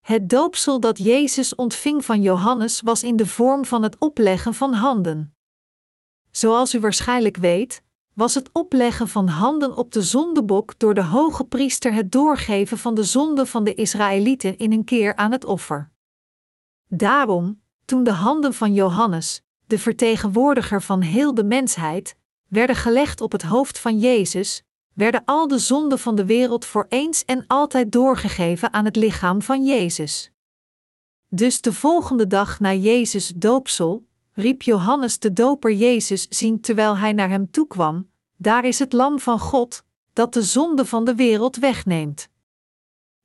[0.00, 4.72] Het doopsel dat Jezus ontving van Johannes was in de vorm van het opleggen van
[4.72, 5.34] handen.
[6.30, 7.82] Zoals u waarschijnlijk weet,
[8.14, 12.94] was het opleggen van handen op de zondebok door de hoge priester het doorgeven van
[12.94, 15.90] de zonde van de Israëlieten in een keer aan het offer.
[16.88, 22.16] Daarom, toen de handen van Johannes, de vertegenwoordiger van heel de mensheid,
[22.54, 24.62] werden gelegd op het hoofd van Jezus,
[24.92, 29.42] werden al de zonden van de wereld voor eens en altijd doorgegeven aan het lichaam
[29.42, 30.30] van Jezus.
[31.28, 37.12] Dus de volgende dag na Jezus' doopsel, riep Johannes de Doper Jezus zien terwijl hij
[37.12, 41.56] naar hem toekwam: Daar is het Lam van God, dat de zonde van de wereld
[41.56, 42.28] wegneemt.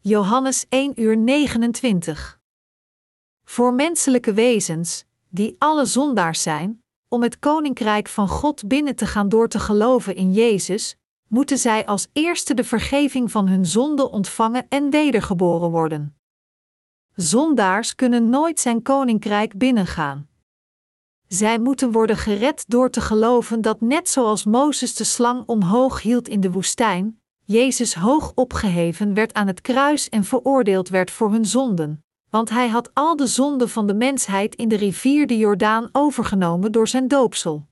[0.01, 2.39] Johannes 1 uur 29.
[3.43, 6.78] Voor menselijke wezens, die alle zondaars zijn,
[7.09, 11.85] om het koninkrijk van God binnen te gaan door te geloven in Jezus, moeten zij
[11.85, 16.17] als eerste de vergeving van hun zonde ontvangen en wedergeboren worden.
[17.15, 20.27] Zondaars kunnen nooit zijn koninkrijk binnengaan.
[21.27, 26.27] Zij moeten worden gered door te geloven dat net zoals Mozes de slang omhoog hield
[26.27, 31.45] in de woestijn, Jezus hoog opgeheven werd aan het kruis en veroordeeld werd voor hun
[31.45, 35.89] zonden want hij had al de zonden van de mensheid in de rivier de Jordaan
[35.91, 37.67] overgenomen door zijn doopsel.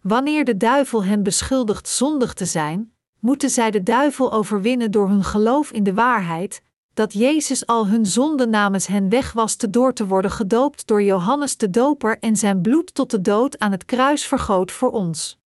[0.00, 5.24] Wanneer de duivel hen beschuldigt zondig te zijn, moeten zij de duivel overwinnen door hun
[5.24, 6.62] geloof in de waarheid,
[6.94, 11.70] dat Jezus al hun zonden namens hen wegwaste door te worden gedoopt door Johannes de
[11.70, 15.38] Doper en zijn bloed tot de dood aan het kruis vergoot voor ons.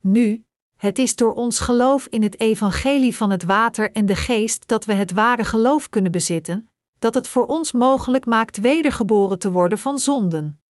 [0.00, 0.44] Nu,
[0.76, 4.84] het is door ons geloof in het evangelie van het water en de geest dat
[4.84, 6.70] we het ware geloof kunnen bezitten,
[7.06, 10.60] dat het voor ons mogelijk maakt wedergeboren te worden van zonden.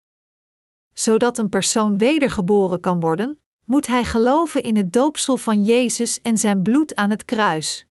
[0.93, 6.39] Zodat een persoon wedergeboren kan worden, moet hij geloven in het doopsel van Jezus en
[6.39, 7.87] zijn bloed aan het kruis.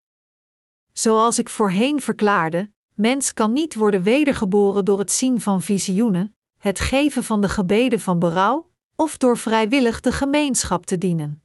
[0.93, 6.81] Zoals ik voorheen verklaarde, mens kan niet worden wedergeboren door het zien van visioenen, het
[6.81, 11.43] geven van de gebeden van berouw, of door vrijwillig de gemeenschap te dienen.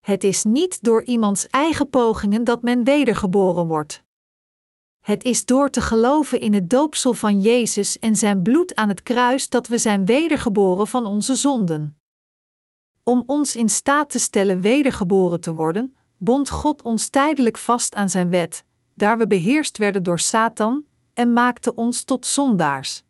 [0.00, 4.04] Het is niet door iemands eigen pogingen dat men wedergeboren wordt.
[5.06, 9.02] Het is door te geloven in het doopsel van Jezus en zijn bloed aan het
[9.02, 11.98] kruis dat we zijn wedergeboren van onze zonden.
[13.02, 18.10] Om ons in staat te stellen wedergeboren te worden, bond God ons tijdelijk vast aan
[18.10, 18.64] zijn wet,
[18.94, 23.02] daar we beheerst werden door Satan, en maakte ons tot zondaars.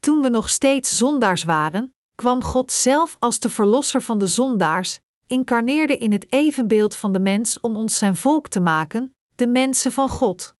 [0.00, 5.00] Toen we nog steeds zondaars waren, kwam God zelf als de verlosser van de zondaars,
[5.26, 9.92] incarneerde in het evenbeeld van de mens om ons zijn volk te maken, de mensen
[9.92, 10.54] van God.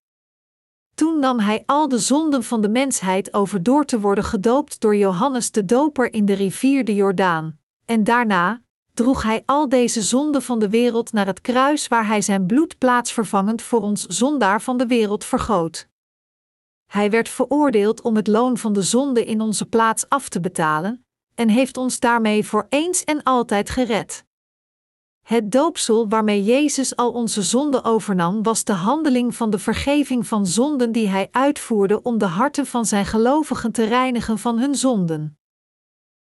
[0.95, 4.95] Toen nam hij al de zonden van de mensheid over door te worden gedoopt door
[4.95, 8.61] Johannes de Doper in de rivier de Jordaan, en daarna
[8.93, 12.77] droeg hij al deze zonden van de wereld naar het kruis waar hij zijn bloed
[12.77, 15.87] plaatsvervangend voor ons zondaar van de wereld vergoot.
[16.85, 21.05] Hij werd veroordeeld om het loon van de zonde in onze plaats af te betalen,
[21.35, 24.25] en heeft ons daarmee voor eens en altijd gered.
[25.23, 30.47] Het doopsel waarmee Jezus al onze zonden overnam, was de handeling van de vergeving van
[30.47, 35.37] zonden die hij uitvoerde om de harten van zijn gelovigen te reinigen van hun zonden.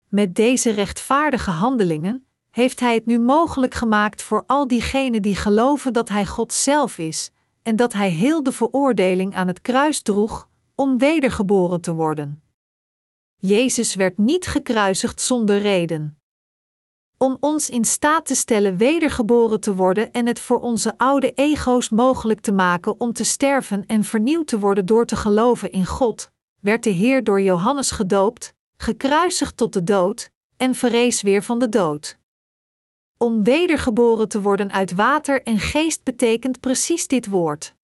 [0.08, 5.94] Met deze rechtvaardige handelingen heeft hij het nu mogelijk gemaakt voor al diegenen die geloven
[5.94, 7.32] dat hij God zelf is
[7.64, 12.44] en dat hij heel de veroordeling aan het kruis droeg om wedergeboren te worden.
[13.38, 16.21] Jezus werd niet gekruisigd zonder reden.
[17.22, 21.90] Om ons in staat te stellen wedergeboren te worden en het voor onze oude ego's
[21.90, 26.32] mogelijk te maken om te sterven en vernieuwd te worden door te geloven in God,
[26.60, 31.70] werd de Heer door Johannes gedoopt, gekruisigd tot de dood en verrees weer van de
[31.70, 32.18] dood.
[33.18, 37.76] Om wedergeboren te worden uit water en geest betekent precies dit woord.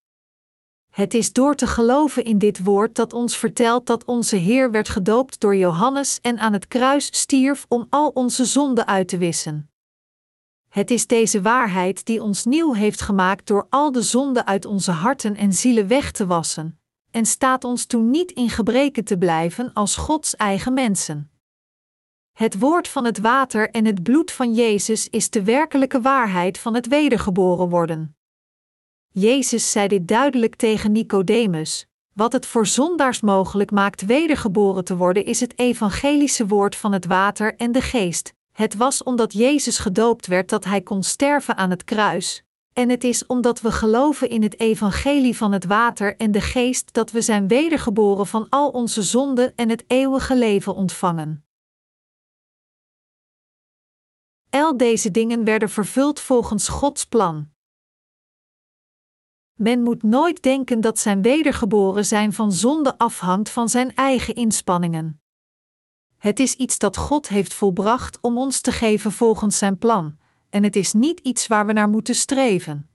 [0.98, 4.88] Het is door te geloven in dit woord dat ons vertelt dat onze Heer werd
[4.88, 9.70] gedoopt door Johannes en aan het kruis stierf om al onze zonden uit te wissen.
[10.68, 14.90] Het is deze waarheid die ons nieuw heeft gemaakt door al de zonden uit onze
[14.90, 16.80] harten en zielen weg te wassen,
[17.10, 21.30] en staat ons toen niet in gebreken te blijven als Gods eigen mensen.
[22.32, 26.74] Het woord van het water en het bloed van Jezus is de werkelijke waarheid van
[26.74, 28.17] het wedergeboren worden.
[29.10, 35.24] Jezus zei dit duidelijk tegen Nicodemus: Wat het voor zondaars mogelijk maakt wedergeboren te worden,
[35.24, 38.32] is het evangelische woord van het water en de geest.
[38.52, 42.42] Het was omdat Jezus gedoopt werd dat hij kon sterven aan het kruis.
[42.72, 46.92] En het is omdat we geloven in het evangelie van het water en de geest
[46.92, 51.44] dat we zijn wedergeboren van al onze zonden en het eeuwige leven ontvangen.
[54.50, 57.48] Al deze dingen werden vervuld volgens Gods plan.
[59.58, 65.20] Men moet nooit denken dat zijn wedergeboren zijn van zonde afhangt van zijn eigen inspanningen.
[66.16, 70.16] Het is iets dat God heeft volbracht om ons te geven volgens zijn plan,
[70.50, 72.90] en het is niet iets waar we naar moeten streven.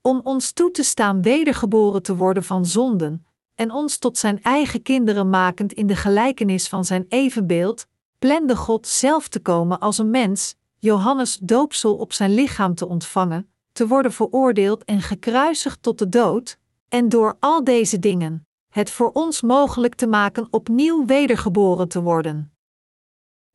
[0.00, 4.82] Om ons toe te staan wedergeboren te worden van zonden, en ons tot zijn eigen
[4.82, 7.86] kinderen makend in de gelijkenis van zijn evenbeeld,
[8.18, 13.51] plande God zelf te komen als een mens, Johannes doopsel op zijn lichaam te ontvangen,
[13.72, 16.58] te worden veroordeeld en gekruisigd tot de dood,
[16.88, 22.52] en door al deze dingen het voor ons mogelijk te maken opnieuw wedergeboren te worden.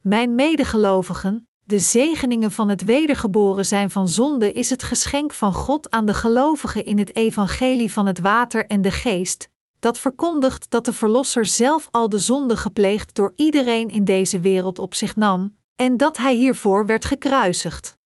[0.02, 5.90] Mijn medegelovigen, de zegeningen van het wedergeboren zijn van zonde is het geschenk van God
[5.90, 9.50] aan de gelovigen in het evangelie van het water en de geest,
[9.80, 14.80] dat verkondigt dat de Verlosser zelf al de zonde gepleegd door iedereen in deze wereld
[14.80, 17.97] op zich nam, en dat hij hiervoor werd gekruisigd.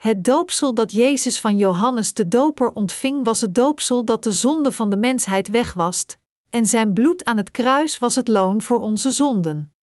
[0.00, 4.72] Het doopsel dat Jezus van Johannes de Doper ontving was het doopsel dat de zonde
[4.72, 6.18] van de mensheid wegwast,
[6.50, 9.74] en zijn bloed aan het kruis was het loon voor onze zonden.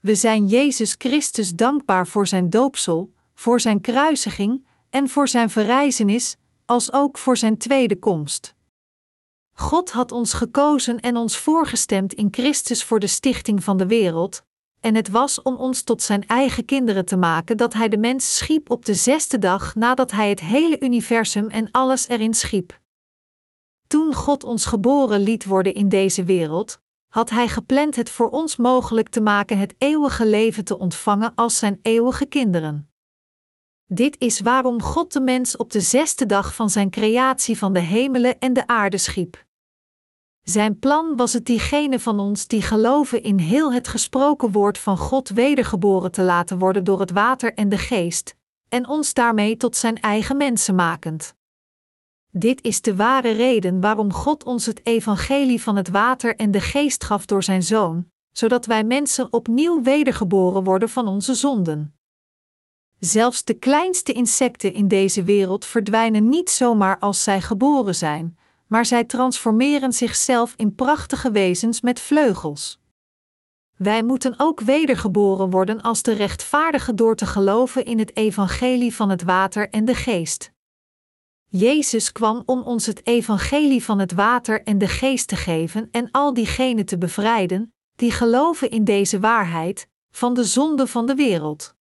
[0.00, 6.36] We zijn Jezus Christus dankbaar voor zijn doopsel, voor zijn kruisiging en voor zijn verrijzenis,
[6.64, 8.54] als ook voor zijn tweede komst.
[9.52, 14.42] God had ons gekozen en ons voorgestemd in Christus voor de stichting van de wereld,
[14.80, 18.36] en het was om ons tot zijn eigen kinderen te maken dat hij de mens
[18.36, 22.80] schiep op de zesde dag nadat hij het hele universum en alles erin schiep.
[23.86, 28.56] Toen God ons geboren liet worden in deze wereld, had hij gepland het voor ons
[28.56, 32.90] mogelijk te maken het eeuwige leven te ontvangen als zijn eeuwige kinderen.
[33.86, 37.80] Dit is waarom God de mens op de zesde dag van zijn creatie van de
[37.80, 39.46] hemelen en de aarde schiep.
[40.48, 44.98] Zijn plan was het diegenen van ons die geloven in heel het gesproken woord van
[44.98, 48.36] God wedergeboren te laten worden door het water en de geest,
[48.68, 51.34] en ons daarmee tot zijn eigen mensen makend.
[52.30, 56.60] Dit is de ware reden waarom God ons het evangelie van het water en de
[56.60, 61.94] geest gaf door zijn zoon, zodat wij mensen opnieuw wedergeboren worden van onze zonden.
[62.98, 68.37] Zelfs de kleinste insecten in deze wereld verdwijnen niet zomaar als zij geboren zijn,
[68.68, 72.80] maar zij transformeren zichzelf in prachtige wezens met vleugels.
[73.76, 79.10] Wij moeten ook wedergeboren worden als de rechtvaardige door te geloven in het evangelie van
[79.10, 80.52] het water en de geest.
[81.50, 86.10] Jezus kwam om ons het evangelie van het water en de geest te geven en
[86.10, 91.74] al diegenen te bevrijden die geloven in deze waarheid van de zonde van de wereld.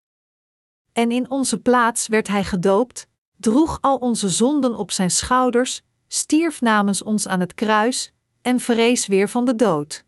[0.93, 3.07] En in onze plaats werd hij gedoopt,
[3.37, 9.07] droeg al onze zonden op zijn schouders, stierf namens ons aan het kruis en verrees
[9.07, 10.05] weer van de dood.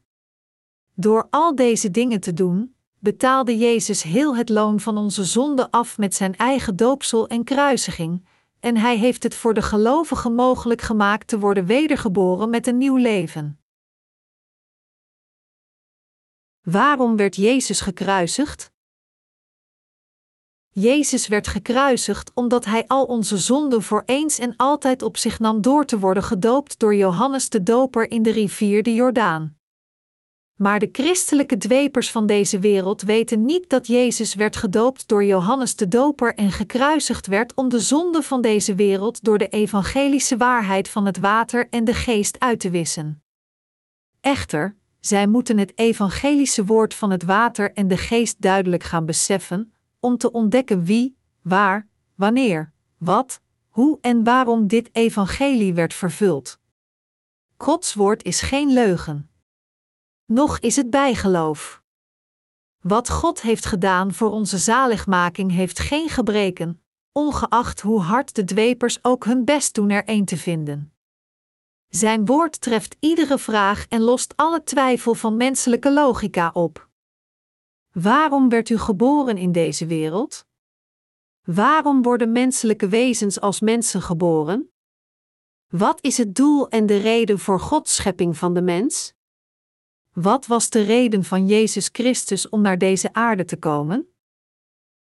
[0.93, 5.97] Door al deze dingen te doen, betaalde Jezus heel het loon van onze zonde af
[5.97, 8.25] met zijn eigen doopsel en kruisiging,
[8.59, 12.95] en hij heeft het voor de gelovigen mogelijk gemaakt te worden wedergeboren met een nieuw
[12.95, 13.59] leven.
[16.61, 18.71] Waarom werd Jezus gekruisigd?
[20.71, 25.61] Jezus werd gekruisigd omdat hij al onze zonden voor eens en altijd op zich nam
[25.61, 29.57] door te worden gedoopt door Johannes de Doper in de rivier de Jordaan.
[30.55, 35.75] Maar de christelijke dwepers van deze wereld weten niet dat Jezus werd gedoopt door Johannes
[35.75, 40.89] de Doper en gekruisigd werd om de zonde van deze wereld door de evangelische waarheid
[40.89, 43.23] van het water en de geest uit te wissen.
[44.21, 49.73] Echter, zij moeten het evangelische woord van het water en de geest duidelijk gaan beseffen,
[49.99, 56.59] om te ontdekken wie, waar, wanneer, wat, hoe en waarom dit evangelie werd vervuld.
[57.57, 59.29] Gods woord is geen leugen.
[60.25, 61.83] Nog is het bijgeloof.
[62.79, 68.99] Wat God heeft gedaan voor onze zaligmaking heeft geen gebreken, ongeacht hoe hard de dwepers
[69.01, 70.93] ook hun best doen er een te vinden.
[71.87, 76.88] Zijn woord treft iedere vraag en lost alle twijfel van menselijke logica op.
[77.91, 80.45] Waarom werd u geboren in deze wereld?
[81.43, 84.71] Waarom worden menselijke wezens als mensen geboren?
[85.67, 89.13] Wat is het doel en de reden voor Gods schepping van de mens?
[90.13, 94.07] Wat was de reden van Jezus Christus om naar deze aarde te komen?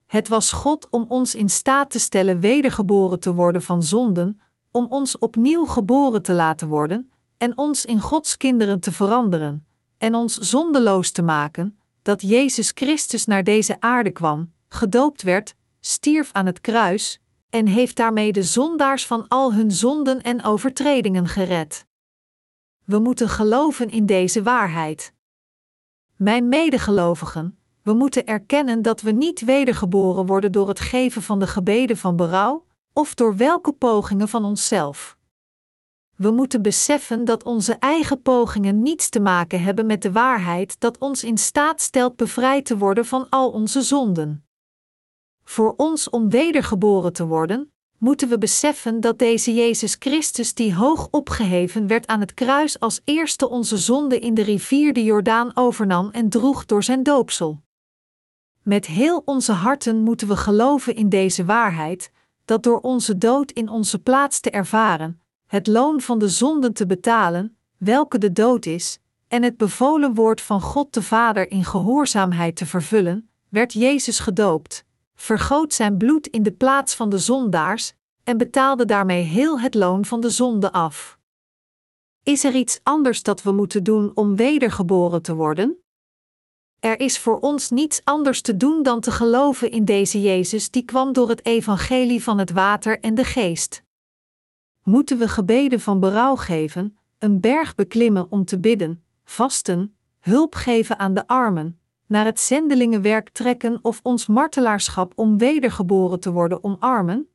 [0.07, 4.87] Het was God om ons in staat te stellen wedergeboren te worden van zonden, om
[4.87, 9.67] ons opnieuw geboren te laten worden en ons in Gods kinderen te veranderen
[9.99, 11.79] en ons zondeloos te maken,
[12.09, 17.97] dat Jezus Christus naar deze aarde kwam, gedoopt werd, stierf aan het kruis en heeft
[17.97, 21.87] daarmee de zondaars van al hun zonden en overtredingen gered.
[22.85, 25.13] We moeten geloven in deze waarheid.
[26.17, 31.47] Mijn medegelovigen, we moeten erkennen dat we niet wedergeboren worden door het geven van de
[31.47, 35.18] gebeden van berouw, of door welke pogingen van onszelf.
[36.19, 40.99] We moeten beseffen dat onze eigen pogingen niets te maken hebben met de waarheid dat
[40.99, 44.45] ons in staat stelt bevrijd te worden van al onze zonden.
[45.45, 51.09] Voor ons om wedergeboren te worden, moeten we beseffen dat deze Jezus Christus, die hoog
[51.11, 56.11] opgeheven werd aan het kruis, als eerste onze zonde in de rivier de Jordaan overnam
[56.11, 57.63] en droeg door zijn doopsel.
[58.63, 62.13] Met heel onze harten moeten we geloven in deze waarheid,
[62.45, 66.87] dat door onze dood in onze plaats te ervaren, het loon van de zonden te
[66.87, 72.57] betalen, welke de dood is, en het bevolen woord van God de Vader in gehoorzaamheid
[72.57, 74.85] te vervullen, werd Jezus gedoopt,
[75.15, 77.93] vergoot zijn bloed in de plaats van de zondaars
[78.25, 81.19] en betaalde daarmee heel het loon van de zonde af.
[82.23, 85.79] Is er iets anders dat we moeten doen om wedergeboren te worden?
[86.81, 90.85] Er is voor ons niets anders te doen dan te geloven in deze Jezus die
[90.85, 93.87] kwam door het evangelie van het water en de geest.
[94.89, 100.99] Moeten we gebeden van berouw geven, een berg beklimmen om te bidden, vasten, hulp geven
[100.99, 107.29] aan de armen, naar het zendelingenwerk trekken of ons martelaarschap om wedergeboren te worden omarmen?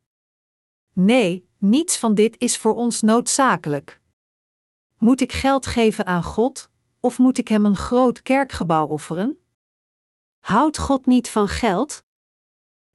[0.94, 4.02] Nee, niets van dit is voor ons noodzakelijk.
[4.98, 9.38] Moet ik geld geven aan God, of moet ik hem een groot kerkgebouw offeren?
[10.40, 12.04] Houdt God niet van geld?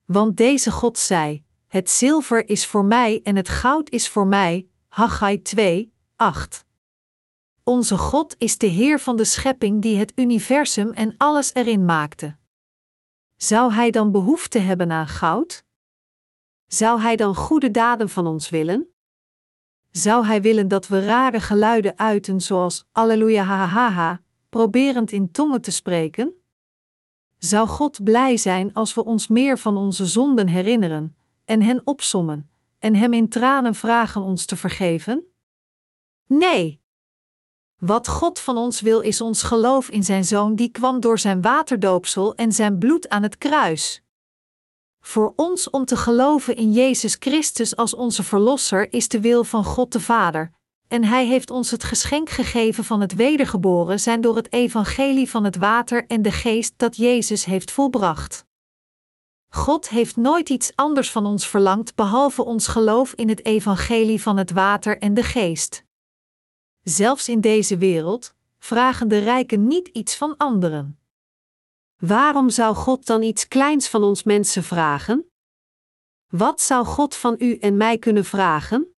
[0.04, 4.68] Want deze God zei: Het zilver is voor mij en het goud is voor mij.
[4.88, 6.66] Haggai 2, 8.
[7.64, 12.36] Onze God is de Heer van de schepping die het universum en alles erin maakte.
[13.36, 15.64] Zou Hij dan behoefte hebben aan goud?
[16.66, 18.88] Zou Hij dan goede daden van ons willen?
[19.90, 25.30] Zou Hij willen dat we rare geluiden uiten zoals Alleluia ha ha ha, proberend in
[25.30, 26.32] tongen te spreken?
[27.38, 31.17] Zou God blij zijn als we ons meer van onze zonden herinneren,
[31.48, 35.24] en hen opsommen, en Hem in tranen vragen ons te vergeven?
[36.26, 36.80] Nee,
[37.78, 41.42] wat God van ons wil is ons geloof in Zijn Zoon die kwam door Zijn
[41.42, 44.02] waterdoopsel en Zijn bloed aan het kruis.
[45.00, 49.64] Voor ons om te geloven in Jezus Christus als onze Verlosser is de wil van
[49.64, 50.52] God de Vader,
[50.88, 55.44] en Hij heeft ons het geschenk gegeven van het wedergeboren zijn door het evangelie van
[55.44, 58.46] het water en de geest dat Jezus heeft volbracht.
[59.48, 64.36] God heeft nooit iets anders van ons verlangd behalve ons geloof in het evangelie van
[64.36, 65.84] het water en de geest.
[66.82, 70.98] Zelfs in deze wereld vragen de rijken niet iets van anderen.
[71.96, 75.30] Waarom zou God dan iets kleins van ons mensen vragen?
[76.26, 78.94] Wat zou God van u en mij kunnen vragen?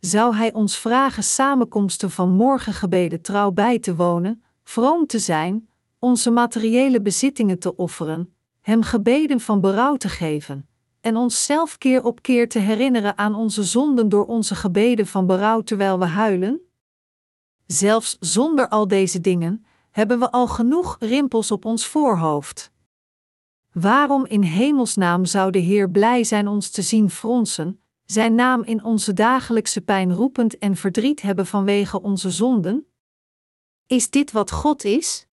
[0.00, 6.30] Zou Hij ons vragen samenkomsten van morgengebeden trouw bij te wonen, vroom te zijn, onze
[6.30, 8.35] materiële bezittingen te offeren,
[8.66, 10.68] Hem gebeden van berouw te geven,
[11.00, 15.60] en onszelf keer op keer te herinneren aan onze zonden door onze gebeden van berouw
[15.60, 16.60] terwijl we huilen?
[17.66, 22.72] Zelfs zonder al deze dingen hebben we al genoeg rimpels op ons voorhoofd.
[23.72, 28.84] Waarom in hemelsnaam zou de Heer blij zijn ons te zien fronsen, zijn naam in
[28.84, 32.86] onze dagelijkse pijn roepend en verdriet hebben vanwege onze zonden?
[33.86, 35.26] Is dit wat God is?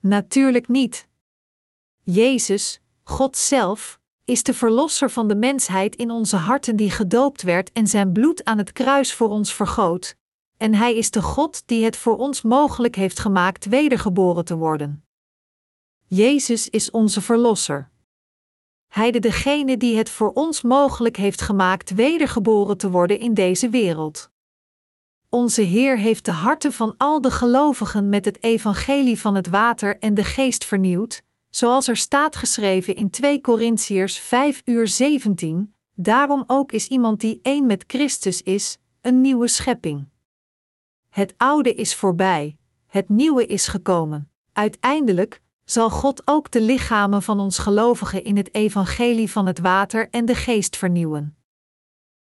[0.00, 1.10] Natuurlijk niet.
[2.04, 7.72] Jezus, God zelf, is de Verlosser van de mensheid in onze harten die gedoopt werd
[7.72, 10.16] en zijn bloed aan het kruis voor ons vergoot,
[10.56, 15.04] en Hij is de God die het voor ons mogelijk heeft gemaakt wedergeboren te worden.
[16.06, 17.90] Jezus is onze Verlosser.
[18.88, 23.68] Hij de degene die het voor ons mogelijk heeft gemaakt wedergeboren te worden in deze
[23.68, 24.30] wereld.
[25.28, 29.98] Onze Heer heeft de harten van al de gelovigen met het evangelie van het water
[29.98, 31.22] en de geest vernieuwd,
[31.54, 37.38] zoals er staat geschreven in 2 Korintiërs 5 uur 17, daarom ook is iemand die
[37.42, 40.08] één met Christus is, een nieuwe schepping.
[41.08, 44.30] Het oude is voorbij, het nieuwe is gekomen.
[44.52, 50.08] Uiteindelijk zal God ook de lichamen van ons gelovigen in het evangelie van het water
[50.10, 51.36] en de geest vernieuwen.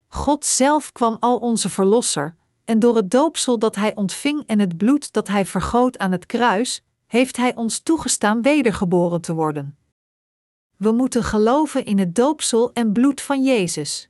[0.08, 4.78] God zelf kwam al onze verlosser, en door het doopsel dat hij ontving en het
[4.78, 9.78] bloed dat hij vergoot aan het kruis, heeft hij ons toegestaan wedergeboren te worden.
[10.78, 14.10] We moeten geloven in het doopsel en bloed van Jezus.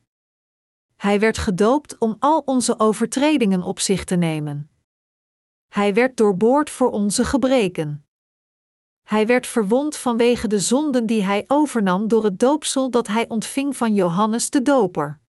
[0.96, 4.70] Hij werd gedoopt om al onze overtredingen op zich te nemen.
[5.68, 8.06] Hij werd doorboord voor onze gebreken.
[9.04, 13.78] Hij werd verwond vanwege de zonden die hij overnam door het doopsel dat hij ontving
[13.78, 15.20] van Johannes de Doper.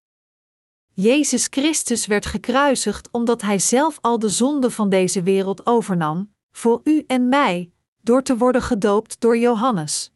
[0.92, 6.80] Jezus Christus werd gekruisigd omdat hij zelf al de zonden van deze wereld overnam, voor
[6.84, 7.70] u en mij,
[8.02, 10.12] door te worden gedoopt door Johannes.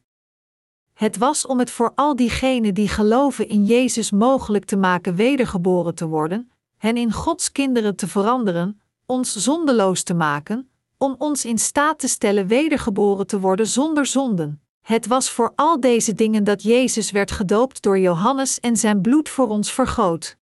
[0.92, 5.94] Het was om het voor al diegenen die geloven in Jezus mogelijk te maken wedergeboren
[5.94, 11.58] te worden, hen in Gods kinderen te veranderen, ons zondeloos te maken, om ons in
[11.58, 14.62] staat te stellen wedergeboren te worden zonder zonden.
[14.80, 19.28] Het was voor al deze dingen dat Jezus werd gedoopt door Johannes en zijn bloed
[19.28, 20.36] voor ons vergoot.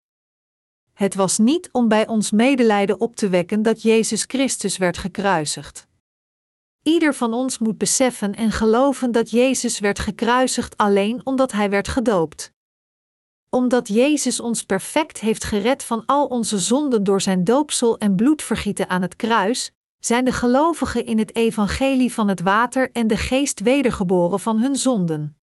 [0.93, 5.88] Het was niet om bij ons medelijden op te wekken dat Jezus Christus werd gekruisigd.
[6.83, 11.89] Ieder van ons moet beseffen en geloven dat Jezus werd gekruisigd alleen omdat hij werd
[11.89, 12.53] gedoopt.
[13.51, 18.89] Omdat Jezus ons perfect heeft gered van al onze zonden door zijn doopsel en bloedvergieten
[18.89, 23.61] aan het kruis, zijn de gelovigen in het evangelie van het water en de geest
[23.61, 25.37] wedergeboren van hun zonden.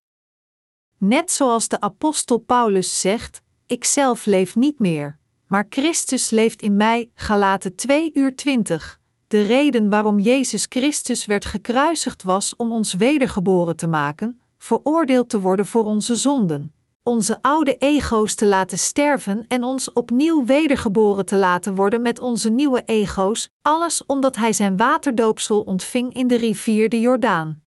[0.97, 6.75] Net zoals de apostel Paulus zegt: Ik zelf leef niet meer, maar Christus leeft in
[6.75, 8.99] mij, Galaten 2 uur 20.
[9.27, 15.39] De reden waarom Jezus Christus werd gekruisigd was om ons wedergeboren te maken, veroordeeld te
[15.39, 16.73] worden voor onze zonden,
[17.03, 22.49] onze oude ego's te laten sterven en ons opnieuw wedergeboren te laten worden met onze
[22.49, 27.63] nieuwe ego's, alles omdat Hij zijn waterdoopsel ontving in de rivier de Jordaan.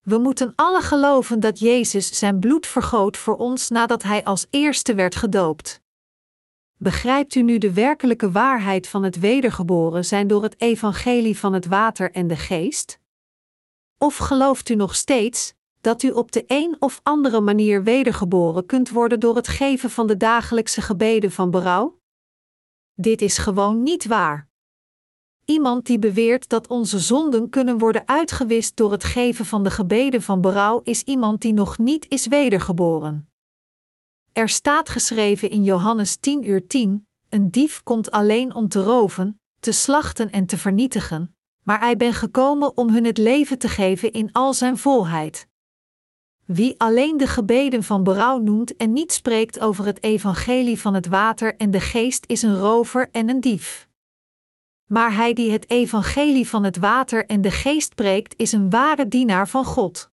[0.00, 4.94] We moeten alle geloven dat Jezus zijn bloed vergoot voor ons nadat Hij als eerste
[4.94, 5.80] werd gedoopt.
[6.78, 11.66] Begrijpt u nu de werkelijke waarheid van het wedergeboren zijn door het evangelie van het
[11.66, 12.98] water en de geest?
[13.98, 18.90] Of gelooft u nog steeds dat u op de een of andere manier wedergeboren kunt
[18.90, 21.98] worden door het geven van de dagelijkse gebeden van berouw?
[22.94, 24.48] Dit is gewoon niet waar.
[25.44, 30.22] Iemand die beweert dat onze zonden kunnen worden uitgewist door het geven van de gebeden
[30.22, 33.30] van berouw is iemand die nog niet is wedergeboren.
[34.36, 39.40] Er staat geschreven in Johannes 10 uur 10: Een dief komt alleen om te roven,
[39.60, 44.12] te slachten en te vernietigen, maar hij ben gekomen om hun het leven te geven
[44.12, 45.48] in al zijn volheid.
[46.44, 51.06] Wie alleen de gebeden van berouw noemt en niet spreekt over het evangelie van het
[51.06, 53.88] water en de geest is een rover en een dief.
[54.86, 59.08] Maar hij die het evangelie van het water en de geest preekt is een ware
[59.08, 60.10] dienaar van God.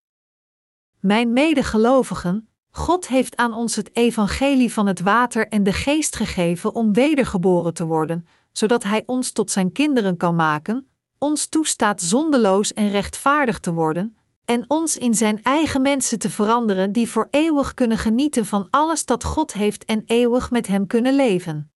[1.00, 6.76] Mijn medegelovigen, God heeft aan ons het evangelie van het water en de geest gegeven
[6.76, 12.74] om wedergeboren te worden, zodat Hij ons tot Zijn kinderen kan maken, ons toestaat zondeloos
[12.74, 17.74] en rechtvaardig te worden, en ons in Zijn eigen mensen te veranderen die voor eeuwig
[17.74, 21.72] kunnen genieten van alles dat God heeft en eeuwig met Hem kunnen leven.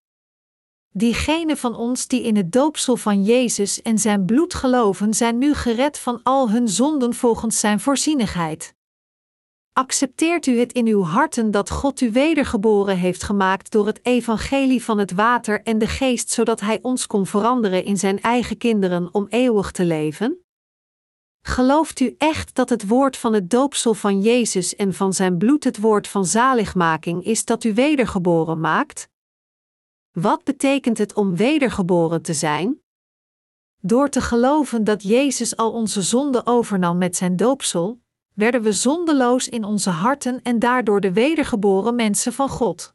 [0.89, 5.53] Diegenen van ons die in het doopsel van Jezus en Zijn bloed geloven, zijn nu
[5.53, 8.75] gered van al hun zonden volgens Zijn voorzienigheid.
[9.77, 14.83] Accepteert u het in uw harten dat God u wedergeboren heeft gemaakt door het evangelie
[14.83, 19.09] van het water en de geest, zodat Hij ons kon veranderen in Zijn eigen kinderen
[19.13, 20.45] om eeuwig te leven?
[21.41, 25.63] Gelooft u echt dat het woord van het doopsel van Jezus en van Zijn bloed
[25.63, 29.09] het woord van zaligmaking is dat u wedergeboren maakt?
[30.11, 32.81] Wat betekent het om wedergeboren te zijn?
[33.81, 38.05] Door te geloven dat Jezus al onze zonden overnam met zijn doopsel,
[38.37, 42.93] werden we zondeloos in onze harten en daardoor de wedergeboren mensen van God.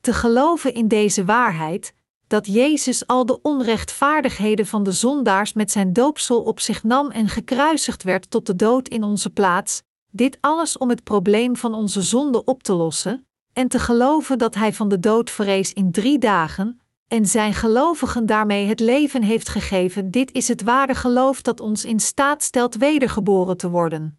[0.00, 1.94] Te geloven in deze waarheid,
[2.26, 7.28] dat Jezus al de onrechtvaardigheden van de zondaars met zijn doopsel op zich nam en
[7.28, 12.02] gekruisigd werd tot de dood in onze plaats, dit alles om het probleem van onze
[12.02, 16.18] zonde op te lossen, en te geloven dat Hij van de dood verrees in drie
[16.18, 21.60] dagen, en zijn gelovigen daarmee het leven heeft gegeven, dit is het ware geloof dat
[21.60, 24.18] ons in staat stelt wedergeboren te worden.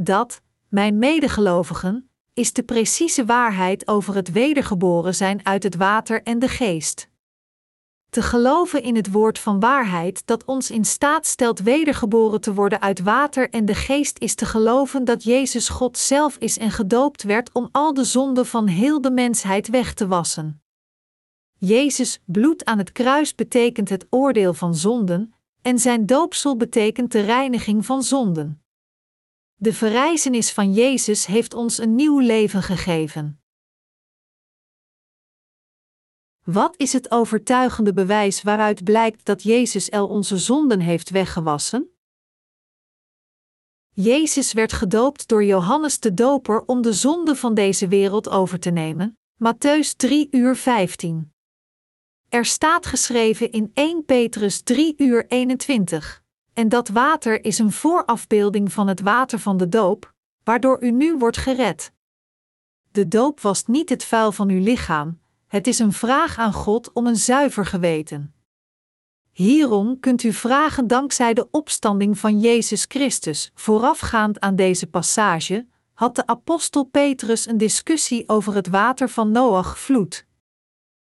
[0.00, 6.38] Dat, mijn medegelovigen, is de precieze waarheid over het wedergeboren zijn uit het water en
[6.38, 7.08] de geest.
[8.10, 12.80] Te geloven in het woord van waarheid dat ons in staat stelt wedergeboren te worden
[12.80, 17.22] uit water en de geest is te geloven dat Jezus God zelf is en gedoopt
[17.22, 20.62] werd om al de zonden van heel de mensheid weg te wassen.
[21.56, 27.20] Jezus bloed aan het kruis betekent het oordeel van zonden, en zijn doopsel betekent de
[27.20, 28.62] reiniging van zonden.
[29.60, 33.42] De verrijzenis van Jezus heeft ons een nieuw leven gegeven.
[36.44, 41.98] Wat is het overtuigende bewijs waaruit blijkt dat Jezus el onze zonden heeft weggewassen?
[43.90, 48.70] Jezus werd gedoopt door Johannes de Doper om de zonde van deze wereld over te
[48.70, 49.18] nemen.
[49.44, 51.32] Matthäus 3 uur 15.
[52.28, 56.26] Er staat geschreven in 1 Petrus 3 uur 21.
[56.58, 61.16] En dat water is een voorafbeelding van het water van de doop, waardoor u nu
[61.16, 61.92] wordt gered.
[62.90, 66.92] De doop was niet het vuil van uw lichaam, het is een vraag aan God
[66.92, 68.34] om een zuiver geweten.
[69.32, 73.50] Hierom kunt u vragen dankzij de opstanding van Jezus Christus.
[73.54, 79.78] Voorafgaand aan deze passage had de apostel Petrus een discussie over het water van Noach
[79.78, 80.26] vloed.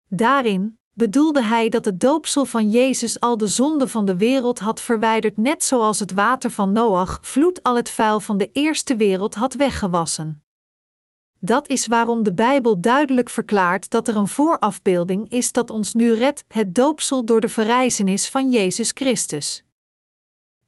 [0.08, 4.80] Daarin bedoelde hij dat het doopsel van Jezus al de zonde van de wereld had
[4.80, 9.34] verwijderd, net zoals het water van Noach vloed al het vuil van de eerste wereld
[9.34, 10.42] had weggewassen.
[11.38, 16.12] Dat is waarom de Bijbel duidelijk verklaart dat er een voorafbeelding is dat ons nu
[16.12, 19.64] redt, het doopsel door de verrijzenis van Jezus Christus.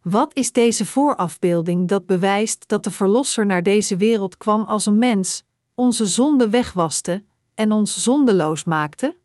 [0.02, 4.98] Wat is deze voorafbeelding dat bewijst dat de Verlosser naar deze wereld kwam als een
[4.98, 7.24] mens, onze zonde wegwaste
[7.54, 9.16] en ons zondeloos maakte?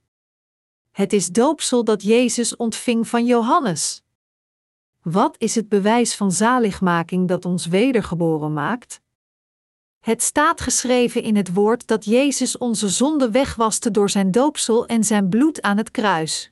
[0.91, 4.03] Het is doopsel dat Jezus ontving van Johannes.
[5.01, 9.01] Wat is het bewijs van zaligmaking dat ons wedergeboren maakt?
[9.99, 15.03] Het staat geschreven in het woord dat Jezus onze zonde wegwaste door zijn doopsel en
[15.03, 16.51] zijn bloed aan het kruis.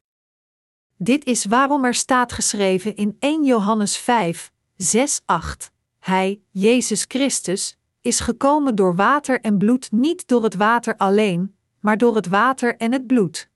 [0.98, 5.72] Dit is waarom er staat geschreven in 1 Johannes 5, 6, 8.
[6.00, 11.98] Hij, Jezus Christus, is gekomen door water en bloed, niet door het water alleen, maar
[11.98, 13.49] door het water en het bloed.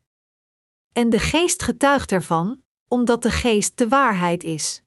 [0.93, 4.81] En de geest getuigt ervan, omdat de geest de waarheid is.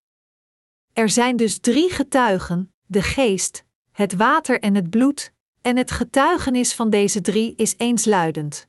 [0.93, 5.33] Er zijn dus drie getuigen: de geest, het water en het bloed,
[5.63, 8.69] en het getuigenis van deze drie is eensluidend.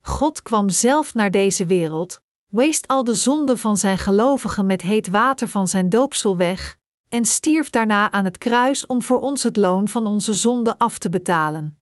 [0.00, 5.08] God kwam zelf naar deze wereld, weest al de zonden van zijn gelovigen met heet
[5.08, 6.78] water van zijn doopsel weg,
[7.08, 10.98] en stierf daarna aan het kruis om voor ons het loon van onze zonde af
[10.98, 11.80] te betalen.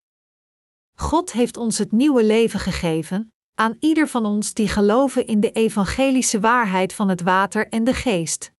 [0.94, 5.52] God heeft ons het nieuwe leven gegeven, aan ieder van ons die geloven in de
[5.52, 8.52] evangelische waarheid van het water en de geest.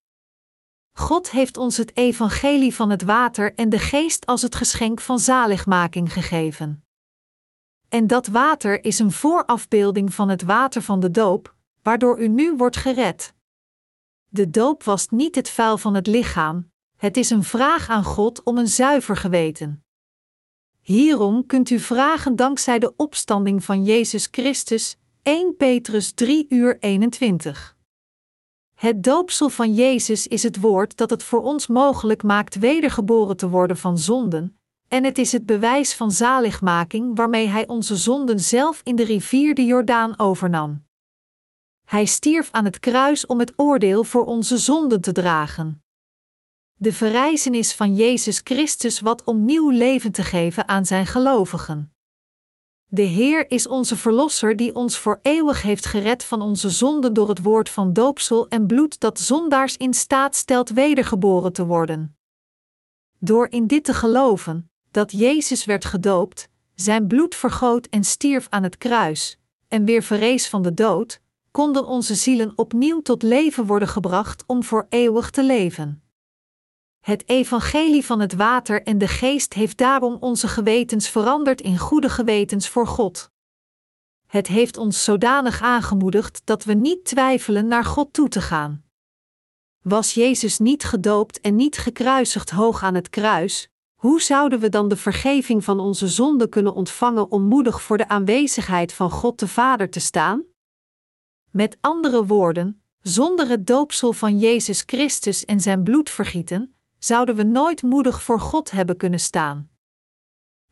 [0.91, 5.20] God heeft ons het evangelie van het water en de geest als het geschenk van
[5.20, 6.84] zaligmaking gegeven.
[7.89, 12.56] En dat water is een voorafbeelding van het water van de doop, waardoor u nu
[12.56, 13.34] wordt gered.
[14.28, 18.43] De doop was niet het vuil van het lichaam, het is een vraag aan God
[18.43, 19.85] om een zuiver geweten.
[20.86, 27.78] Hierom kunt u vragen dankzij de opstanding van Jezus Christus, 1 Petrus 3 uur 21.
[28.76, 33.50] Het doopsel van Jezus is het woord dat het voor ons mogelijk maakt wedergeboren te
[33.50, 38.82] worden van zonden, en het is het bewijs van zaligmaking waarmee Hij onze zonden zelf
[38.84, 40.86] in de rivier de Jordaan overnam.
[41.86, 45.85] Hij stierf aan het kruis om het oordeel voor onze zonden te dragen
[46.78, 51.93] de verrijzenis van Jezus Christus wat om nieuw leven te geven aan zijn gelovigen.
[52.86, 57.30] De Heer is onze Verlosser die ons voor eeuwig heeft gered van onze zonden door
[57.30, 62.17] het woord van doopsel en bloed dat zondaars in staat stelt wedergeboren te worden.
[63.19, 68.63] Door in dit te geloven, dat Jezus werd gedoopt, zijn bloed vergoot en stierf aan
[68.63, 71.21] het kruis, en weer verrees van de dood,
[71.51, 76.05] konden onze zielen opnieuw tot leven worden gebracht om voor eeuwig te leven.
[77.06, 82.10] Het evangelie van het water en de geest heeft daarom onze gewetens veranderd in goede
[82.10, 83.32] gewetens voor God.
[84.28, 88.84] Het heeft ons zodanig aangemoedigd dat we niet twijfelen naar God toe te gaan.
[89.82, 94.88] Was Jezus niet gedoopt en niet gekruisigd hoog aan het kruis, hoe zouden we dan
[94.88, 99.47] de vergeving van onze zonden kunnen ontvangen om moedig voor de aanwezigheid van God de
[99.47, 100.43] Vader te staan?
[101.51, 107.84] Met andere woorden, zonder het doopsel van Jezus Christus en zijn bloedvergieten, zouden we nooit
[107.84, 109.70] moedig voor God hebben kunnen staan.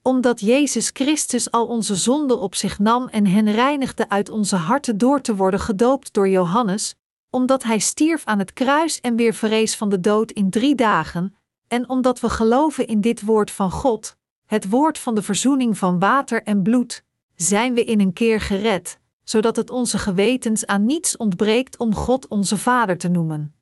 [0.01, 4.97] Omdat Jezus Christus al onze zonden op zich nam en hen reinigde uit onze harten
[4.97, 6.95] door te worden gedoopt door Johannes,
[7.29, 11.35] omdat hij stierf aan het kruis en weer verrees van de dood in drie dagen,
[11.67, 15.99] en omdat we geloven in dit woord van God, het woord van de verzoening van
[15.99, 17.03] water en bloed,
[17.35, 22.27] zijn we in een keer gered, zodat het onze gewetens aan niets ontbreekt om God
[22.27, 23.55] onze Vader te noemen.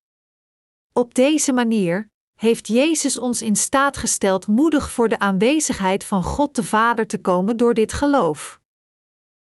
[0.93, 2.10] Op deze manier
[2.41, 7.17] heeft Jezus ons in staat gesteld moedig voor de aanwezigheid van God de Vader te
[7.17, 8.59] komen door dit geloof.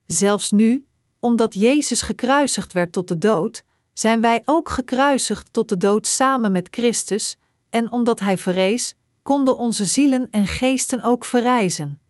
[0.05, 0.87] Zelfs nu,
[1.19, 3.63] omdat Jezus gekruisigd werd tot de dood,
[3.93, 7.37] zijn wij ook gekruisigd tot de dood samen met Christus,
[7.69, 12.01] en omdat Hij verrees, konden onze zielen en geesten ook verrijzen.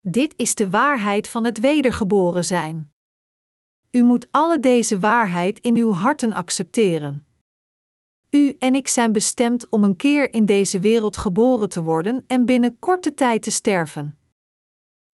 [0.00, 2.92] Dit is de waarheid van het wedergeboren zijn.
[3.90, 7.26] U moet alle deze waarheid in uw harten accepteren.
[8.34, 12.44] U en ik zijn bestemd om een keer in deze wereld geboren te worden en
[12.44, 14.18] binnen korte tijd te sterven.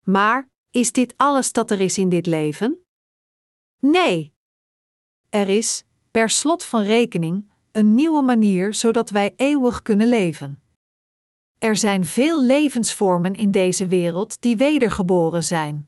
[0.04, 2.86] Maar, is dit alles dat er is in dit leven?
[3.80, 4.34] Nee.
[5.30, 10.62] Er is, per slot van rekening, een nieuwe manier zodat wij eeuwig kunnen leven.
[11.58, 15.87] Er zijn veel levensvormen in deze wereld die wedergeboren zijn.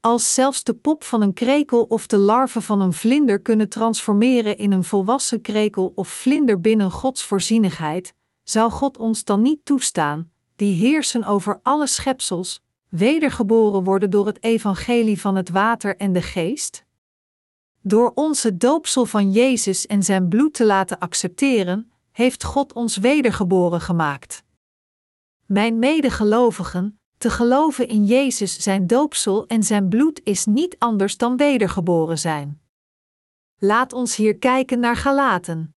[0.00, 4.58] Als zelfs de pop van een krekel of de larve van een vlinder kunnen transformeren
[4.58, 10.30] in een volwassen krekel of vlinder binnen Gods voorzienigheid, zou God ons dan niet toestaan,
[10.56, 16.22] die heersen over alle schepsels, wedergeboren worden door het evangelie van het water en de
[16.22, 16.84] geest?
[17.82, 23.80] Door onze doopsel van Jezus en zijn bloed te laten accepteren, heeft God ons wedergeboren
[23.80, 24.42] gemaakt.
[25.46, 31.36] Mijn medegelovigen, te geloven in Jezus zijn doopsel en zijn bloed is niet anders dan
[31.36, 32.60] wedergeboren zijn.
[33.58, 35.74] Laat ons hier kijken naar Galaten.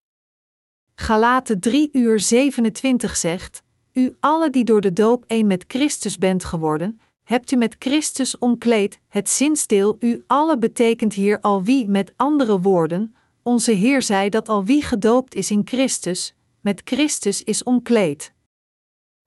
[0.95, 3.63] Galaten 3 uur 27 zegt:
[3.93, 8.37] U alle die door de doop één met Christus bent geworden, hebt u met Christus
[8.37, 8.99] omkleed.
[9.07, 13.15] Het zinsdeel u alle betekent hier al wie met andere woorden.
[13.43, 18.33] Onze Heer zei dat al wie gedoopt is in Christus, met Christus is omkleed.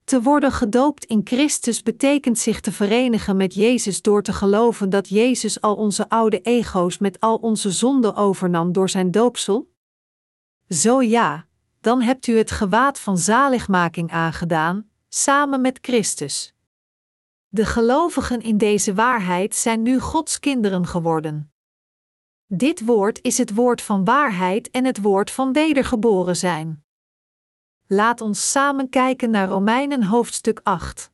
[0.04, 5.08] Te worden gedoopt in Christus betekent zich te verenigen met Jezus door te geloven dat
[5.08, 9.72] Jezus al onze oude ego's met al onze zonden overnam door zijn doopsel?
[10.68, 11.46] Zo ja,
[11.80, 16.54] dan hebt u het gewaad van zaligmaking aangedaan, samen met Christus.
[17.48, 21.52] De gelovigen in deze waarheid zijn nu Gods kinderen geworden.
[22.46, 26.83] Dit woord is het woord van waarheid en het woord van wedergeboren zijn.
[27.86, 31.10] Laat ons samen kijken naar Romeinen hoofdstuk 8.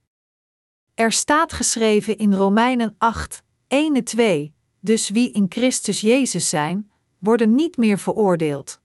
[0.94, 6.90] Er staat geschreven in Romeinen 8, 1 en 2, dus wie in Christus Jezus zijn,
[7.18, 8.80] worden niet meer veroordeeld.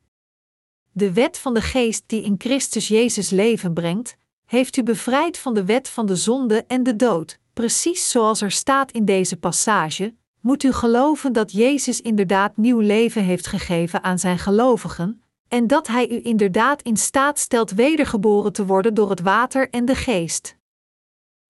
[0.91, 5.53] De wet van de geest die in Christus Jezus leven brengt, heeft u bevrijd van
[5.53, 10.13] de wet van de zonde en de dood, precies zoals er staat in deze passage,
[10.39, 15.88] moet u geloven dat Jezus inderdaad nieuw leven heeft gegeven aan zijn gelovigen, en dat
[15.88, 20.58] Hij u inderdaad in staat stelt wedergeboren te worden door het water en de geest.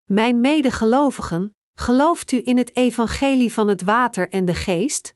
[0.04, 5.14] Mijn medegelovigen, gelooft u in het evangelie van het water en de geest?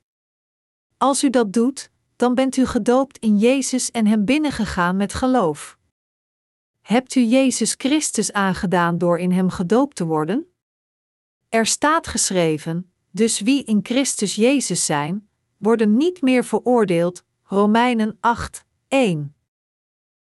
[0.97, 5.77] Als u dat doet, dan bent u gedoopt in Jezus en Hem binnengegaan met geloof.
[6.81, 10.45] Hebt u Jezus Christus aangedaan door in Hem gedoopt te worden?
[11.49, 17.23] Er staat geschreven: Dus wie in Christus Jezus zijn, worden niet meer veroordeeld.
[17.43, 19.35] Romeinen 8, 1.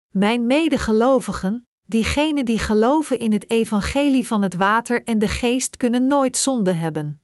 [0.09, 6.07] Mijn medegelovigen, diegenen die geloven in het evangelie van het water en de geest, kunnen
[6.07, 7.21] nooit zonde hebben.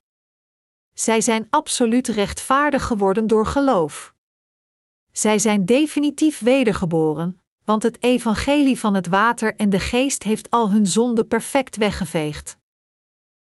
[0.92, 4.14] Zij zijn absoluut rechtvaardig geworden door geloof.
[5.12, 10.70] Zij zijn definitief wedergeboren, want het evangelie van het water en de geest heeft al
[10.70, 12.58] hun zonde perfect weggeveegd.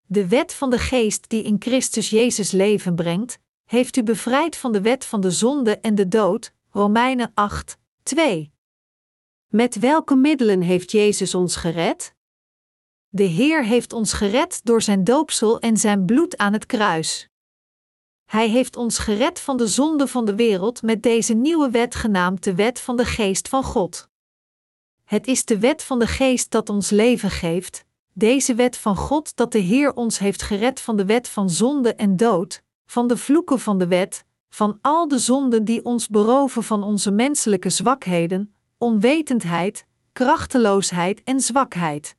[0.06, 4.72] De wet van de geest die in Christus Jezus leven brengt, heeft u bevrijd van
[4.72, 8.52] de wet van de zonde en de dood, Romeinen 8, 2.
[9.48, 12.16] Met welke middelen heeft Jezus ons gered?
[13.08, 17.30] De Heer heeft ons gered door zijn doopsel en zijn bloed aan het kruis.
[18.26, 22.44] Hij heeft ons gered van de zonde van de wereld met deze nieuwe wet genaamd
[22.44, 24.10] de wet van de geest van God.
[25.04, 29.36] Het is de wet van de geest dat ons leven geeft, deze wet van God
[29.36, 33.18] dat de Heer ons heeft gered van de wet van zonde en dood, van de
[33.18, 38.56] vloeken van de wet, van al de zonden die ons beroven van onze menselijke zwakheden,
[38.78, 42.16] onwetendheid, krachteloosheid en zwakheid.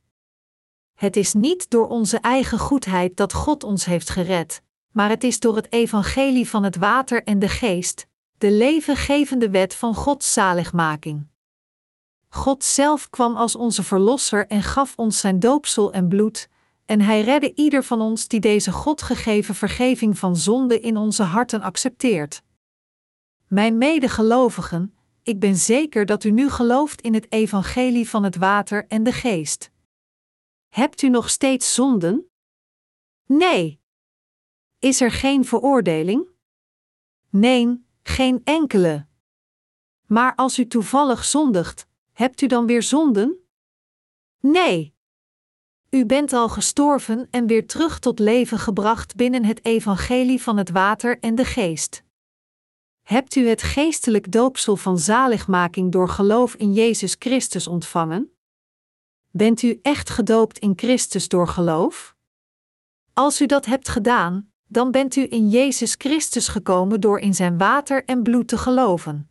[0.93, 4.61] Het is niet door onze eigen goedheid dat God ons heeft gered,
[4.91, 8.07] maar het is door het evangelie van het water en de geest,
[8.37, 11.27] de levengevende wet van Gods zaligmaking.
[12.29, 16.49] God zelf kwam als onze verlosser en gaf ons zijn doopsel en bloed,
[16.91, 21.23] en hij redde ieder van ons die deze God gegeven vergeving van zonde in onze
[21.23, 22.43] harten accepteert.
[23.47, 28.87] Mijn medegelovigen, ik ben zeker dat u nu gelooft in het evangelie van het water
[28.87, 29.71] en de geest.
[30.69, 32.29] Hebt u nog steeds zonden?
[33.25, 33.79] Nee.
[34.79, 36.29] Is er geen veroordeling?
[37.29, 39.05] Nee, geen enkele.
[40.05, 43.39] Maar als u toevallig zondigt, hebt u dan weer zonden?
[44.39, 44.99] Nee.
[45.95, 50.69] U bent al gestorven en weer terug tot leven gebracht binnen het evangelie van het
[50.69, 52.03] water en de geest.
[53.01, 58.31] Hebt u het geestelijk doopsel van zaligmaking door geloof in Jezus Christus ontvangen?
[59.31, 62.15] Bent u echt gedoopt in Christus door geloof?
[63.13, 67.57] Als u dat hebt gedaan, dan bent u in Jezus Christus gekomen door in zijn
[67.57, 69.29] water en bloed te geloven.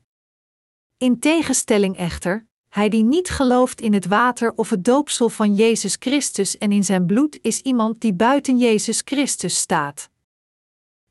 [0.96, 5.96] In tegenstelling echter, hij die niet gelooft in het water of het doopsel van Jezus
[5.98, 10.10] Christus en in zijn bloed is iemand die buiten Jezus Christus staat.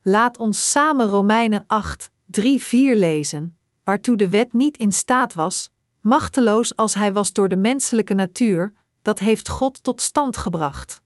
[0.01, 5.70] Laat ons samen Romeinen 8, 3, 4 lezen, waartoe de wet niet in staat was,
[6.01, 11.01] machteloos als hij was door de menselijke natuur, dat heeft God tot stand gebracht.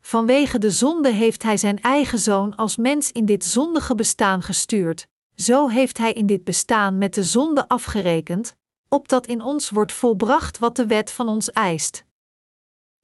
[0.00, 5.06] Vanwege de zonde heeft hij zijn eigen zoon als mens in dit zondige bestaan gestuurd,
[5.34, 8.58] zo heeft hij in dit bestaan met de zonde afgerekend,
[8.92, 12.04] opdat in ons wordt volbracht wat de wet van ons eist.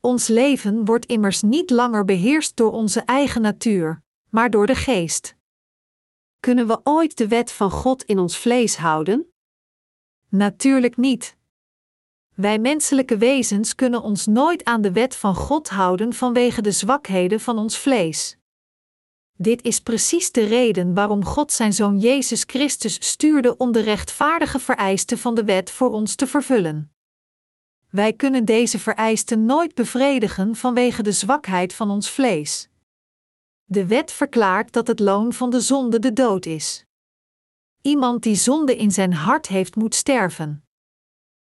[0.01, 5.37] Ons leven wordt immers niet langer beheerst door onze eigen natuur, maar door de geest.
[6.41, 9.33] Kunnen we ooit de wet van God in ons vlees houden?
[10.29, 11.37] Natuurlijk niet.
[12.35, 17.41] Wij menselijke wezens kunnen ons nooit aan de wet van God houden vanwege de zwakheden
[17.41, 18.37] van ons vlees.
[19.39, 24.59] Dit is precies de reden waarom God zijn Zoon Jezus Christus stuurde om de rechtvaardige
[24.59, 26.93] vereisten van de wet voor ons te vervullen.
[27.91, 32.69] Wij kunnen deze vereisten nooit bevredigen vanwege de zwakheid van ons vlees.
[33.65, 36.85] De wet verklaart dat het loon van de zonde de dood is.
[37.83, 40.65] Iemand die zonde in zijn hart heeft, moet sterven.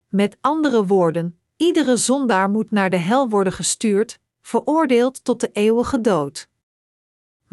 [0.09, 6.01] Met andere woorden, iedere zondaar moet naar de hel worden gestuurd, veroordeeld tot de eeuwige
[6.01, 6.51] dood.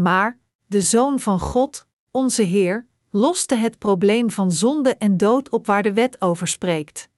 [0.02, 5.66] Maar de Zoon van God, onze Heer, loste het probleem van zonde en dood op
[5.66, 7.10] waar de wet over spreekt.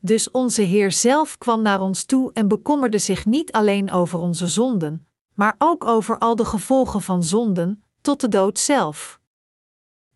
[0.00, 4.46] Dus onze Heer zelf kwam naar ons toe en bekommerde zich niet alleen over onze
[4.46, 9.20] zonden, maar ook over al de gevolgen van zonden, tot de dood zelf.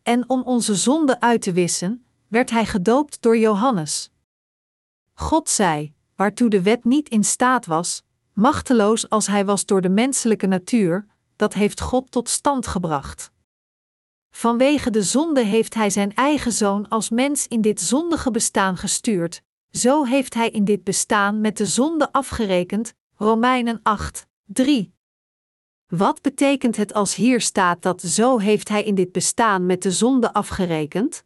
[0.03, 4.11] En om onze zonden uit te wissen, werd hij gedoopt door Johannes.
[5.15, 8.03] God zei, waartoe de wet niet in staat was,
[8.33, 11.07] machteloos als hij was door de menselijke natuur,
[11.39, 13.31] dat heeft God tot stand gebracht.
[14.31, 19.43] Vanwege de zonde heeft Hij Zijn eigen zoon als mens in dit zondige bestaan gestuurd,
[19.71, 22.95] zo heeft Hij in dit bestaan met de zonde afgerekend.
[23.17, 24.95] Romeinen 8, 3.
[25.87, 29.91] Wat betekent het als hier staat dat zo heeft Hij in dit bestaan met de
[29.91, 31.25] zonde afgerekend?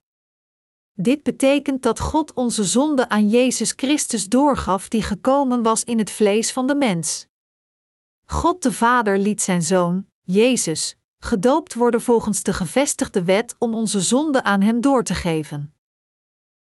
[0.95, 6.11] Dit betekent dat God onze zonde aan Jezus Christus doorgaf, die gekomen was in het
[6.11, 7.31] vlees van de mens.
[8.33, 14.01] God de Vader liet zijn zoon, Jezus, gedoopt worden volgens de gevestigde wet om onze
[14.01, 15.75] zonde aan hem door te geven.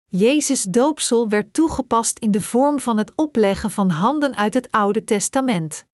[0.06, 5.04] Jezus' doopsel werd toegepast in de vorm van het opleggen van handen uit het Oude
[5.04, 5.86] Testament.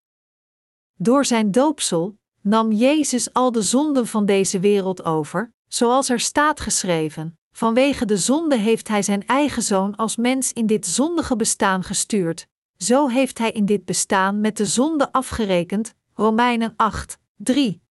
[0.94, 6.60] Door zijn doopsel nam Jezus al de zonden van deze wereld over, zoals er staat
[6.60, 11.82] geschreven: Vanwege de zonde heeft hij zijn eigen zoon als mens in dit zondige bestaan
[11.82, 12.48] gestuurd,
[12.78, 15.94] zo heeft hij in dit bestaan met de zonde afgerekend.
[16.14, 17.82] Romeinen 8, 3.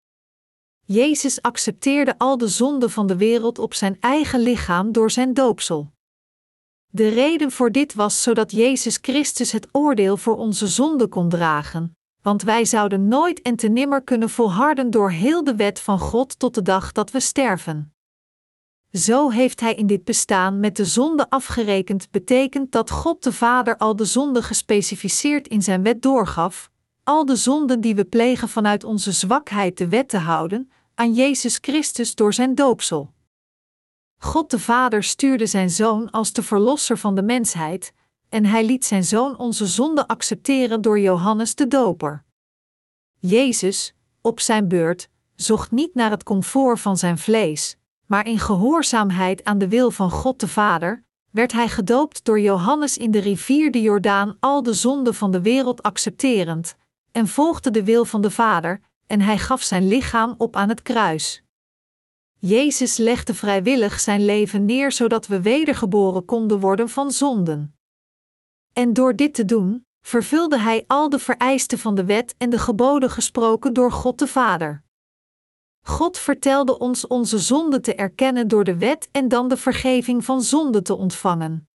[0.84, 5.92] Jezus accepteerde al de zonden van de wereld op zijn eigen lichaam door zijn doopsel.
[6.86, 11.96] De reden voor dit was zodat Jezus Christus het oordeel voor onze zonde kon dragen,
[12.22, 16.38] want wij zouden nooit en te nimmer kunnen volharden door heel de wet van God
[16.38, 17.95] tot de dag dat we sterven.
[18.96, 23.76] Zo heeft Hij in dit bestaan met de zonde afgerekend, betekent dat God de Vader
[23.76, 26.70] al de zonde gespecificeerd in zijn wet doorgaf,
[27.04, 31.58] al de zonden die we plegen vanuit onze zwakheid de wet te houden, aan Jezus
[31.60, 33.14] Christus door zijn doopsel.
[34.18, 37.92] God de Vader stuurde zijn Zoon als de Verlosser van de mensheid,
[38.28, 42.24] en hij liet zijn Zoon onze zonde accepteren door Johannes de Doper.
[43.18, 47.76] Jezus, op zijn beurt, zocht niet naar het comfort van zijn vlees,
[48.06, 52.98] maar in gehoorzaamheid aan de wil van God de Vader, werd hij gedoopt door Johannes
[52.98, 56.76] in de rivier de Jordaan al de zonden van de wereld accepterend,
[57.12, 60.82] en volgde de wil van de Vader, en hij gaf zijn lichaam op aan het
[60.82, 61.42] kruis.
[62.38, 67.76] Jezus legde vrijwillig zijn leven neer zodat we wedergeboren konden worden van zonden.
[68.72, 72.58] En door dit te doen, vervulde hij al de vereisten van de wet en de
[72.58, 74.84] geboden gesproken door God de Vader.
[75.86, 80.42] God vertelde ons onze zonden te erkennen door de wet en dan de vergeving van
[80.42, 81.68] zonden te ontvangen.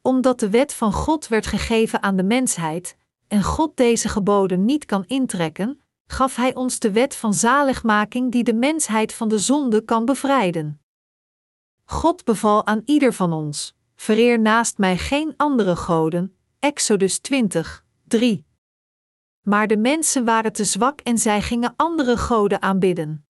[0.00, 2.96] Omdat de wet van God werd gegeven aan de mensheid,
[3.28, 8.44] en God deze geboden niet kan intrekken, gaf Hij ons de wet van zaligmaking die
[8.44, 10.80] de mensheid van de zonde kan bevrijden.
[11.84, 16.36] God beval aan ieder van ons: vereer naast mij geen andere goden.
[16.58, 18.51] Exodus 20, 3.
[19.42, 23.26] Maar de mensen waren te zwak en zij gingen andere goden aanbidden.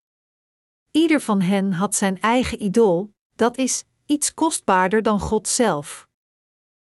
[0.90, 6.08] Ieder van hen had zijn eigen idool, dat is, iets kostbaarder dan God zelf.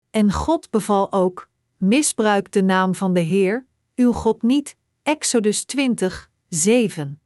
[0.10, 6.32] En God beval ook: misbruik de naam van de Heer, uw God niet, Exodus 20,
[6.50, 7.22] 7.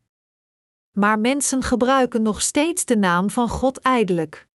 [0.92, 4.48] Maar mensen gebruiken nog steeds de naam van God ijdelijk.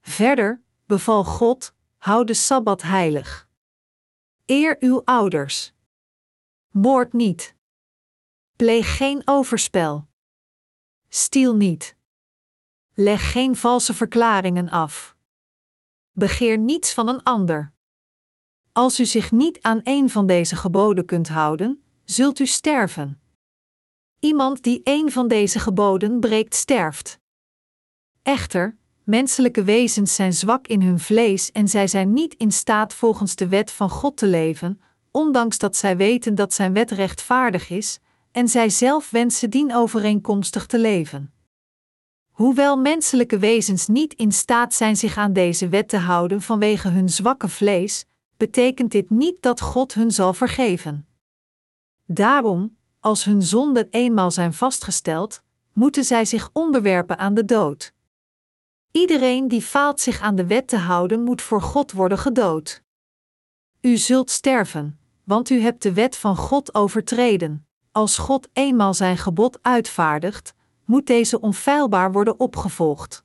[0.00, 3.48] Verder beval God: houd de sabbat heilig.
[4.44, 5.74] Eer uw ouders.
[6.78, 7.54] Moord niet.
[8.56, 10.06] Pleeg geen overspel.
[11.08, 11.96] Stiel niet.
[12.94, 15.16] Leg geen valse verklaringen af.
[16.12, 17.72] Begeer niets van een ander.
[18.72, 23.20] Als u zich niet aan een van deze geboden kunt houden, zult u sterven.
[24.20, 27.20] Iemand die een van deze geboden breekt, sterft.
[28.22, 33.36] Echter, menselijke wezens zijn zwak in hun vlees en zij zijn niet in staat volgens
[33.36, 34.80] de wet van God te leven,
[35.16, 37.98] ondanks dat zij weten dat zijn wet rechtvaardig is,
[38.32, 41.32] en zij zelf wensen dienovereenkomstig te leven.
[42.30, 47.08] Hoewel menselijke wezens niet in staat zijn zich aan deze wet te houden vanwege hun
[47.08, 48.04] zwakke vlees,
[48.36, 51.06] betekent dit niet dat God hun zal vergeven.
[52.06, 55.42] Daarom, als hun zonden eenmaal zijn vastgesteld,
[55.72, 57.92] moeten zij zich onderwerpen aan de dood.
[58.90, 62.82] Iedereen die faalt zich aan de wet te houden, moet voor God worden gedood.
[63.80, 67.66] U zult sterven, want u hebt de wet van God overtreden.
[67.92, 70.54] Als God eenmaal zijn gebod uitvaardigt,
[70.84, 73.24] moet deze onfeilbaar worden opgevolgd.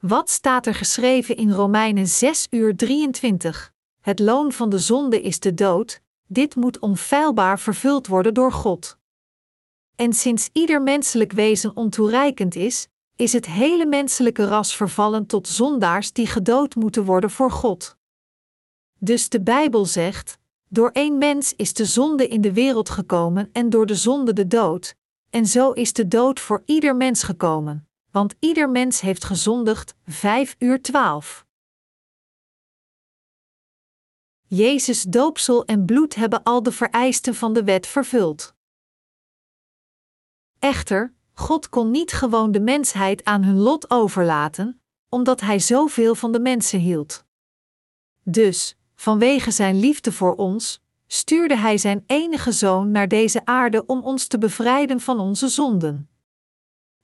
[0.00, 3.72] Wat staat er geschreven in Romeinen 6 uur 23?
[4.00, 8.98] Het loon van de zonde is de dood, dit moet onfeilbaar vervuld worden door God.
[9.96, 16.12] En sinds ieder menselijk wezen ontoereikend is, is het hele menselijke ras vervallen tot zondaars
[16.12, 17.96] die gedood moeten worden voor God.
[18.98, 20.38] Dus de Bijbel zegt:
[20.74, 24.46] Door één mens is de zonde in de wereld gekomen en door de zonde de
[24.46, 24.94] dood,
[25.30, 29.94] en zo is de dood voor ieder mens gekomen, want ieder mens heeft gezondigd.
[30.06, 31.46] 5 uur 12.
[34.46, 38.54] Jezus doopsel en bloed hebben al de vereisten van de wet vervuld.
[40.58, 46.32] Echter, God kon niet gewoon de mensheid aan hun lot overlaten, omdat Hij zoveel van
[46.32, 47.24] de mensen hield.
[48.22, 54.02] Dus, vanwege Zijn liefde voor ons, stuurde Hij Zijn enige zoon naar deze aarde om
[54.02, 56.08] ons te bevrijden van onze zonden.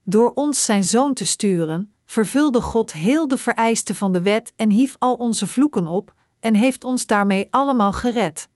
[0.05, 4.71] Door ons Zijn zoon te sturen, vervulde God heel de vereisten van de wet en
[4.71, 8.49] hief al onze vloeken op, en heeft ons daarmee allemaal gered.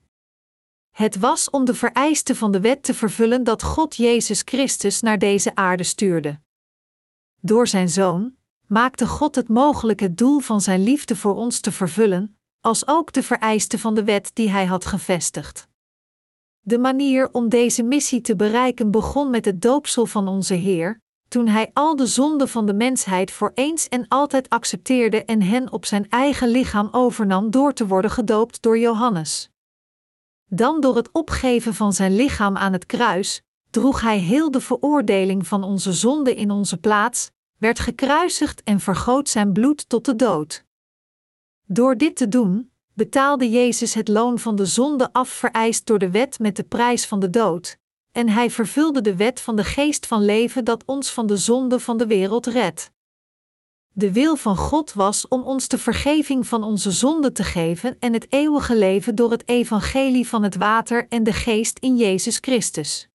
[0.91, 5.17] Het was om de vereisten van de wet te vervullen dat God Jezus Christus naar
[5.17, 6.39] deze aarde stuurde.
[7.41, 8.35] Door zijn Zoon
[8.67, 13.13] maakte God het mogelijk het doel van zijn liefde voor ons te vervullen, als ook
[13.13, 15.67] de vereisten van de wet die hij had gevestigd.
[16.59, 21.47] De manier om deze missie te bereiken begon met het doopsel van onze Heer, toen
[21.47, 25.85] hij al de zonden van de mensheid voor eens en altijd accepteerde en hen op
[25.85, 29.49] zijn eigen lichaam overnam door te worden gedoopt door Johannes.
[30.45, 35.47] Dan door het opgeven van zijn lichaam aan het kruis, droeg hij heel de veroordeling
[35.47, 40.64] van onze zonde in onze plaats, werd gekruisigd en vergoot zijn bloed tot de dood.
[41.67, 46.11] Door dit te doen, betaalde Jezus het loon van de zonde af vereist door de
[46.11, 47.77] wet met de prijs van de dood,
[48.11, 51.79] en hij vervulde de wet van de geest van leven dat ons van de zonde
[51.79, 52.91] van de wereld redt.
[53.91, 58.13] De wil van God was om ons de vergeving van onze zonden te geven en
[58.13, 63.09] het eeuwige leven door het evangelie van het water en de geest in Jezus Christus.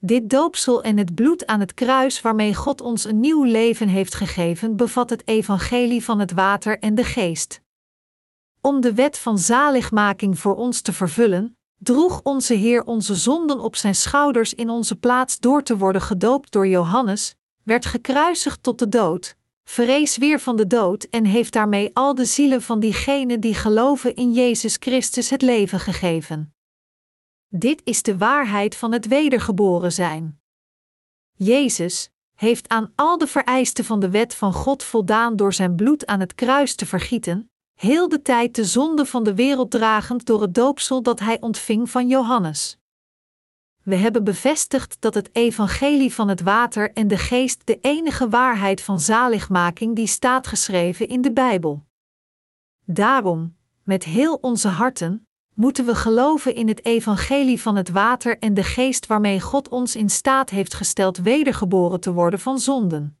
[0.00, 4.14] Dit doopsel en het bloed aan het kruis waarmee God ons een nieuw leven heeft
[4.14, 7.60] gegeven, bevat het evangelie van het water en de geest.
[8.60, 13.76] Om de wet van zaligmaking voor ons te vervullen, droeg onze Heer onze zonden op
[13.76, 18.88] zijn schouders in onze plaats door te worden gedoopt door Johannes, werd gekruisigd tot de
[18.88, 23.54] dood, vrees weer van de dood en heeft daarmee al de zielen van diegenen die
[23.54, 26.52] geloven in Jezus Christus het leven gegeven.
[27.50, 30.40] Dit is de waarheid van het wedergeboren zijn.
[31.32, 36.06] Jezus heeft aan al de vereisten van de wet van God voldaan door zijn bloed
[36.06, 40.42] aan het kruis te vergieten, heel de tijd de zonde van de wereld dragend door
[40.42, 42.78] het doopsel dat hij ontving van Johannes.
[43.82, 48.82] We hebben bevestigd dat het evangelie van het water en de geest de enige waarheid
[48.82, 51.86] van zaligmaking die staat geschreven in de Bijbel.
[52.84, 55.27] Daarom, met heel onze harten,
[55.58, 59.96] moeten we geloven in het evangelie van het water en de geest waarmee God ons
[59.96, 63.18] in staat heeft gesteld wedergeboren te worden van zonden.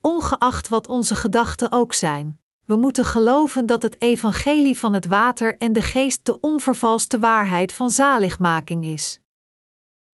[0.00, 5.58] Ongeacht wat onze gedachten ook zijn, we moeten geloven dat het evangelie van het water
[5.58, 9.20] en de geest de onvervalste waarheid van zaligmaking is.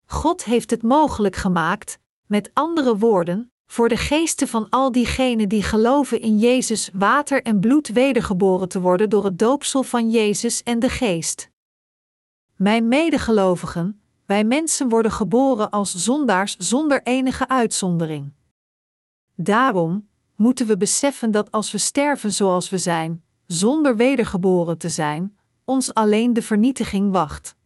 [0.06, 5.62] God heeft het mogelijk gemaakt, met andere woorden, voor de geesten van al diegenen die
[5.62, 10.78] geloven in Jezus water en bloed wedergeboren te worden door het doopsel van Jezus en
[10.78, 11.50] de geest.
[12.56, 18.32] Mijn medegelovigen, wij mensen worden geboren als zondaars zonder enige uitzondering.
[19.34, 25.38] Daarom moeten we beseffen dat als we sterven zoals we zijn, zonder wedergeboren te zijn,
[25.64, 27.56] ons alleen de vernietiging wacht.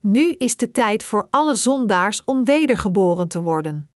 [0.00, 3.90] Nu is de tijd voor alle zondaars om wedergeboren te worden.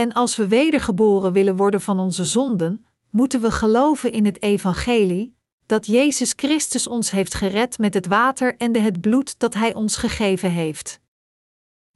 [0.00, 5.36] En als we wedergeboren willen worden van onze zonden, moeten we geloven in het Evangelie,
[5.66, 9.74] dat Jezus Christus ons heeft gered met het water en de het bloed dat Hij
[9.74, 11.00] ons gegeven heeft.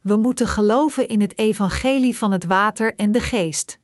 [0.01, 3.79] We moeten geloven in het Evangelie van het water en de geest.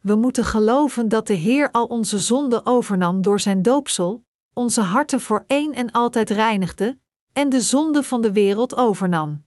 [0.00, 5.20] We moeten geloven dat de Heer al onze zonden overnam door zijn doopsel, onze harten
[5.20, 6.98] voor één en altijd reinigde,
[7.32, 9.45] en de zonde van de wereld overnam.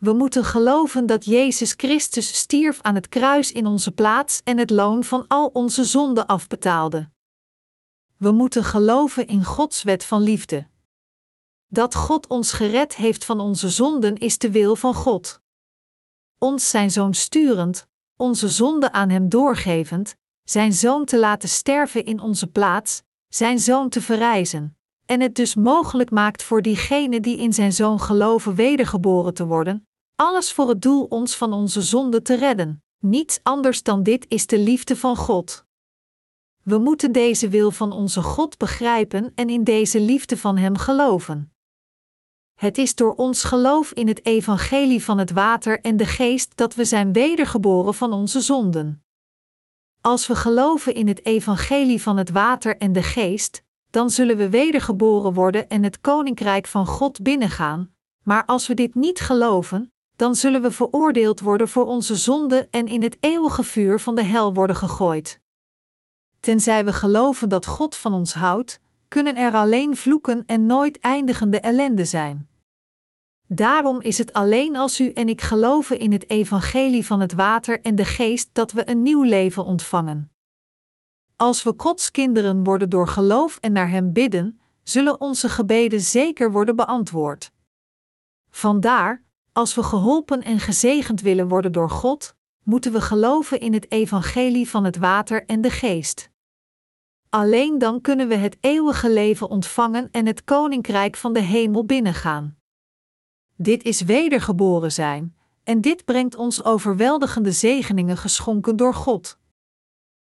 [0.00, 4.70] We moeten geloven dat Jezus Christus stierf aan het kruis in onze plaats en het
[4.70, 7.10] loon van al onze zonden afbetaalde.
[8.16, 10.66] We moeten geloven in Gods wet van liefde.
[11.66, 15.40] Dat God ons gered heeft van onze zonden is de wil van God.
[16.38, 17.86] Ons zijn zoon sturend,
[18.16, 23.88] onze zonden aan Hem doorgevend, Zijn zoon te laten sterven in onze plaats, Zijn zoon
[23.88, 29.34] te verrijzen, en het dus mogelijk maakt voor diegenen die in Zijn zoon geloven wedergeboren
[29.34, 29.88] te worden,
[30.20, 32.82] alles voor het doel ons van onze zonde te redden.
[32.98, 35.64] Niets anders dan dit is de liefde van God.
[36.62, 41.52] We moeten deze wil van onze God begrijpen en in deze liefde van Hem geloven.
[42.54, 46.74] Het is door ons geloof in het evangelie van het water en de geest dat
[46.74, 49.04] we zijn wedergeboren van onze zonden.
[50.00, 54.48] Als we geloven in het evangelie van het water en de geest, dan zullen we
[54.48, 60.34] wedergeboren worden en het koninkrijk van God binnengaan, maar als we dit niet geloven, dan
[60.34, 64.54] zullen we veroordeeld worden voor onze zonde en in het eeuwige vuur van de hel
[64.54, 65.40] worden gegooid.
[66.40, 71.60] Tenzij we geloven dat God van ons houdt, kunnen er alleen vloeken en nooit eindigende
[71.60, 72.48] ellende zijn.
[73.46, 77.80] Daarom is het alleen als u en ik geloven in het evangelie van het water
[77.80, 80.32] en de geest dat we een nieuw leven ontvangen.
[81.36, 86.52] Als we Gods kinderen worden door geloof en naar Hem bidden, zullen onze gebeden zeker
[86.52, 87.52] worden beantwoord.
[88.50, 93.90] Vandaar, als we geholpen en gezegend willen worden door God, moeten we geloven in het
[93.90, 96.30] evangelie van het water en de geest.
[97.28, 102.58] Alleen dan kunnen we het eeuwige leven ontvangen en het koninkrijk van de hemel binnengaan.
[103.56, 109.38] Dit is wedergeboren zijn, en dit brengt ons overweldigende zegeningen geschonken door God.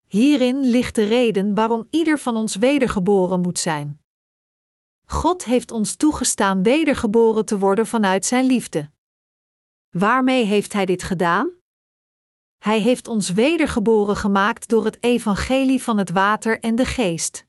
[0.08, 4.02] Hierin ligt de reden waarom ieder van ons wedergeboren moet zijn.
[5.06, 8.90] God heeft ons toegestaan wedergeboren te worden vanuit Zijn liefde.
[9.92, 11.50] Waarmee heeft Hij dit gedaan?
[12.58, 17.46] Hij heeft ons wedergeboren gemaakt door het evangelie van het water en de geest.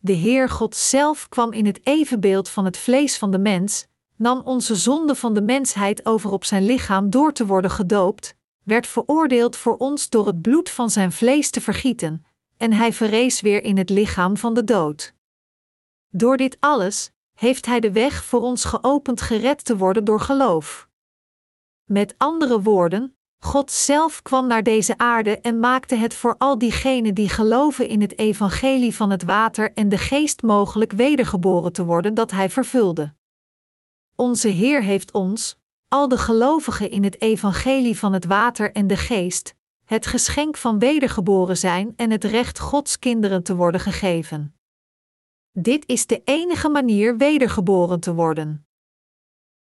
[0.00, 4.40] De Heer God zelf kwam in het evenbeeld van het vlees van de mens, nam
[4.44, 8.34] onze zonde van de mensheid over op zijn lichaam door te worden gedoopt,
[8.64, 12.24] werd veroordeeld voor ons door het bloed van zijn vlees te vergieten,
[12.56, 15.14] en hij verrees weer in het lichaam van de dood.
[16.08, 20.87] Door dit alles heeft hij de weg voor ons geopend gered te worden door geloof.
[21.88, 27.14] Met andere woorden, God zelf kwam naar deze aarde en maakte het voor al diegenen
[27.14, 32.14] die geloven in het evangelie van het water en de geest mogelijk wedergeboren te worden
[32.14, 33.14] dat Hij vervulde.
[34.14, 35.58] Onze Heer heeft ons,
[35.88, 39.54] al de gelovigen in het evangelie van het water en de geest,
[39.84, 44.54] het geschenk van wedergeboren zijn en het recht Gods kinderen te worden gegeven.
[45.52, 48.67] Dit is de enige manier wedergeboren te worden.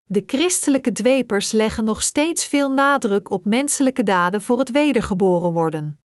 [0.09, 5.99] De christelijke dwepers leggen nog steeds veel nadruk op menselijke daden voor het wedergeboren worden.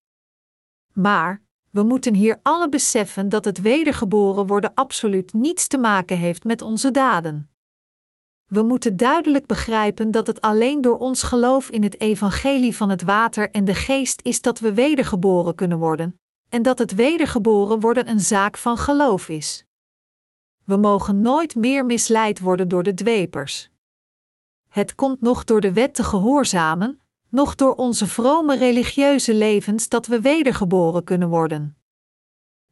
[0.94, 6.44] Maar, we moeten hier alle beseffen dat het wedergeboren worden absoluut niets te maken heeft
[6.44, 7.50] met onze daden.
[8.46, 13.02] We moeten duidelijk begrijpen dat het alleen door ons geloof in het evangelie van het
[13.02, 16.20] water en de geest is dat we wedergeboren kunnen worden,
[16.50, 19.66] en dat het wedergeboren worden een zaak van geloof is.
[20.64, 23.70] We mogen nooit meer misleid worden door de dwepers.
[24.72, 30.08] Het komt nog door de wet te gehoorzamen, nog door onze vrome religieuze levens dat
[30.08, 31.78] we wedergeboren kunnen worden.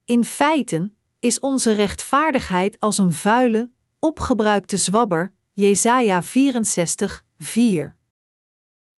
[0.05, 7.95] In feite is onze rechtvaardigheid als een vuile, opgebruikte zwabber, Jesaja 64, 4.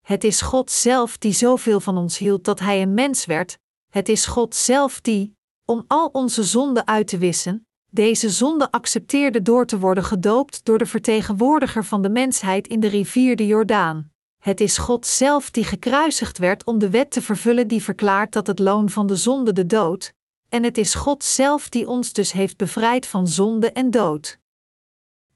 [0.02, 3.60] Het is God zelf die zoveel van ons hield dat Hij een mens werd,
[3.90, 9.42] het is God zelf die, om al onze zonden uit te wissen, deze zonde accepteerde
[9.42, 14.12] door te worden gedoopt door de vertegenwoordiger van de mensheid in de rivier de Jordaan.
[14.40, 18.48] Het is God zelf die gekruisigd werd om de wet te vervullen die verklaart dat
[18.48, 20.14] het loon van de zonde de dood,
[20.50, 24.40] en het is God zelf die ons dus heeft bevrijd van zonde en dood.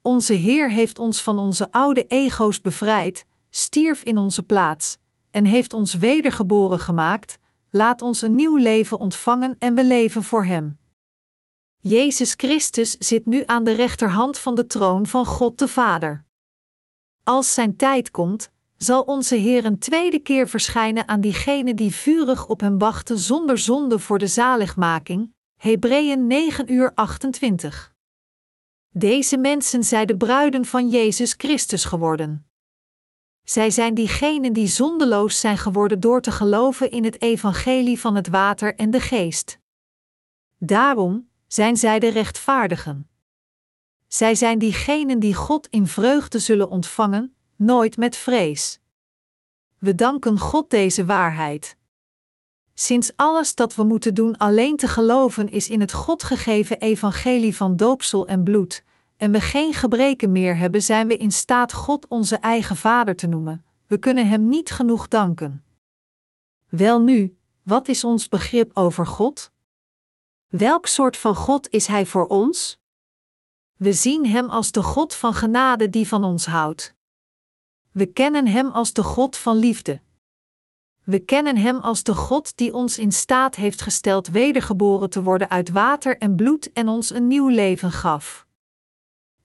[0.01, 4.97] Onze Heer heeft ons van onze oude ego's bevrijd, stierf in onze plaats,
[5.31, 7.37] en heeft ons wedergeboren gemaakt,
[7.69, 10.77] laat ons een nieuw leven ontvangen en we leven voor Hem.
[11.87, 16.25] Jezus Christus zit nu aan de rechterhand van de troon van God de Vader.
[17.23, 22.47] Als zijn tijd komt, zal onze Heer een tweede keer verschijnen aan diegenen die vurig
[22.47, 25.33] op hem wachten zonder zonde voor de zaligmaking.
[25.55, 27.93] Hebreeën 9 uur 28.
[28.89, 32.47] Deze mensen zijn de bruiden van Jezus Christus geworden.
[33.43, 38.27] Zij zijn diegenen die zondeloos zijn geworden door te geloven in het evangelie van het
[38.27, 39.59] water en de geest.
[40.57, 43.09] Daarom, zijn zij de rechtvaardigen.
[44.07, 48.79] Zij zijn diegenen die God in vreugde zullen ontvangen, nooit met vrees.
[49.79, 51.77] We danken God deze waarheid.
[52.73, 57.55] Sinds alles dat we moeten doen alleen te geloven is in het God gegeven evangelie
[57.55, 58.83] van doopsel en bloed,
[59.17, 63.27] en we geen gebreken meer hebben, zijn we in staat God onze eigen Vader te
[63.27, 63.65] noemen.
[63.87, 65.63] We kunnen Hem niet genoeg danken.
[66.69, 69.53] Welnu, wat is ons begrip over God?
[70.57, 72.79] Welk soort van God is Hij voor ons?
[73.77, 76.95] We zien Hem als de God van genade die van ons houdt.
[77.91, 80.01] We kennen Hem als de God van liefde.
[81.03, 85.49] We kennen Hem als de God die ons in staat heeft gesteld wedergeboren te worden
[85.49, 88.47] uit water en bloed en ons een nieuw leven gaf.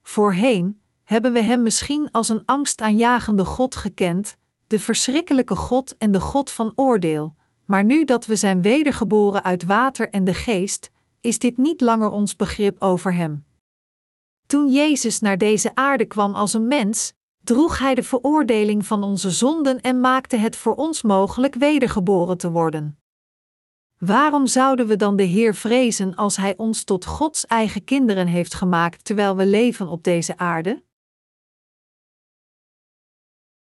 [0.01, 6.19] Voorheen hebben we Hem misschien als een angstaanjagende God gekend, de verschrikkelijke God en de
[6.19, 7.35] God van oordeel,
[7.65, 12.09] maar nu dat we zijn wedergeboren uit water en de geest, is dit niet langer
[12.09, 13.45] ons begrip over Hem.
[14.47, 19.31] Toen Jezus naar deze aarde kwam als een mens, droeg Hij de veroordeling van onze
[19.31, 22.99] zonden en maakte het voor ons mogelijk wedergeboren te worden.
[23.97, 28.53] Waarom zouden we dan de Heer vrezen als Hij ons tot Gods eigen kinderen heeft
[28.53, 30.83] gemaakt terwijl we leven op deze aarde?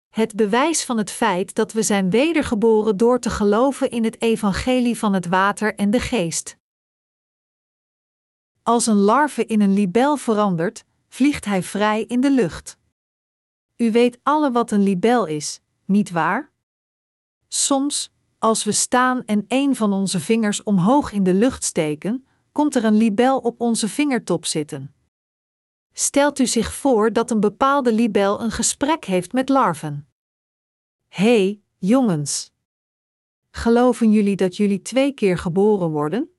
[0.09, 4.99] Het bewijs van het feit dat we zijn wedergeboren door te geloven in het evangelie
[4.99, 6.59] van het water en de geest.
[8.65, 12.79] Als een larve in een libel verandert, vliegt hij vrij in de lucht.
[13.77, 16.53] U weet alle wat een libel is, niet waar?
[17.49, 22.75] Soms, als we staan en een van onze vingers omhoog in de lucht steken, komt
[22.75, 24.95] er een libel op onze vingertop zitten.
[25.93, 30.09] Stelt u zich voor dat een bepaalde libel een gesprek heeft met larven.
[31.09, 32.53] Hé, hey, jongens!
[33.51, 36.34] Geloven jullie dat jullie twee keer geboren worden?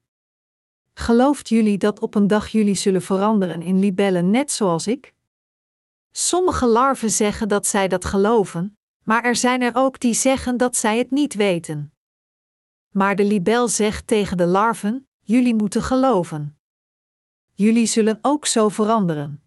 [0.98, 5.14] Gelooft jullie dat op een dag jullie zullen veranderen in libellen net zoals ik?
[6.12, 10.76] Sommige larven zeggen dat zij dat geloven, maar er zijn er ook die zeggen dat
[10.76, 11.94] zij het niet weten.
[12.90, 16.58] Maar de libel zegt tegen de larven: Jullie moeten geloven.
[17.54, 19.44] Jullie zullen ook zo veranderen.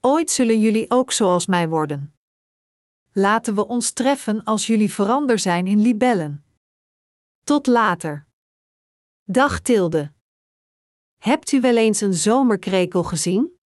[0.00, 2.14] Ooit zullen jullie ook zoals mij worden.
[3.12, 6.44] Laten we ons treffen als jullie verander zijn in libellen.
[7.44, 8.26] Tot later.
[9.24, 10.12] Dag Tilde.
[11.24, 13.58] Hebt u wel eens een zomerkrekel gezien?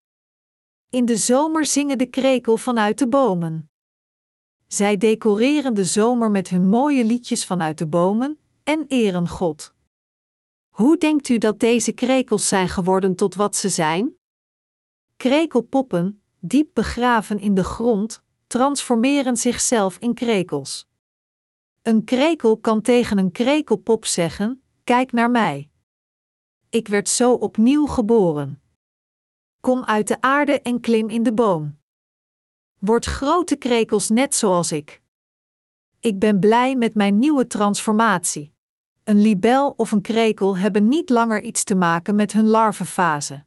[0.90, 3.70] In de zomer zingen de krekel vanuit de bomen.
[4.66, 9.74] zij decoreren de zomer met hun mooie liedjes vanuit de bomen en eren God.
[10.68, 14.16] Hoe denkt u dat deze krekels zijn geworden tot wat ze zijn?
[15.16, 20.88] Krekelpoppen, diep begraven in de grond, transformeren zichzelf in krekels.
[21.82, 25.67] Een krekel kan tegen een krekelpop zeggen: Kijk naar mij.
[26.70, 28.62] Ik werd zo opnieuw geboren.
[29.60, 31.78] Kom uit de aarde en klim in de boom.
[32.78, 35.02] Word grote krekels net zoals ik.
[36.00, 38.52] Ik ben blij met mijn nieuwe transformatie.
[39.04, 43.44] Een libel of een krekel hebben niet langer iets te maken met hun larvenfase.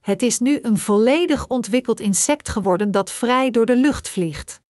[0.00, 4.62] Het is nu een volledig ontwikkeld insect geworden dat vrij door de lucht vliegt.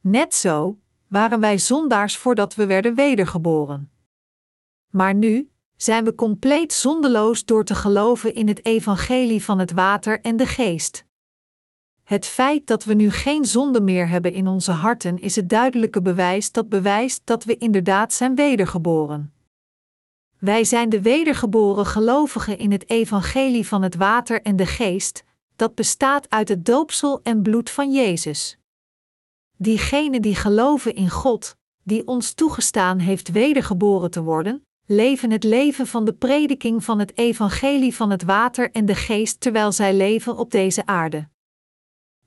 [0.00, 0.78] Net zo
[1.08, 3.90] waren wij zondaars voordat we werden wedergeboren.
[4.90, 10.20] Maar nu zijn we compleet zondeloos door te geloven in het evangelie van het water
[10.20, 11.04] en de geest.
[12.02, 16.02] Het feit dat we nu geen zonde meer hebben in onze harten is het duidelijke
[16.02, 19.32] bewijs dat bewijst dat we inderdaad zijn wedergeboren.
[20.38, 25.24] Wij zijn de wedergeboren gelovigen in het evangelie van het water en de geest,
[25.56, 28.58] dat bestaat uit het doopsel en bloed van Jezus.
[29.56, 35.86] Diegenen die geloven in God, die ons toegestaan heeft wedergeboren te worden, leven het leven
[35.86, 40.36] van de prediking van het evangelie van het water en de geest terwijl zij leven
[40.36, 41.28] op deze aarde.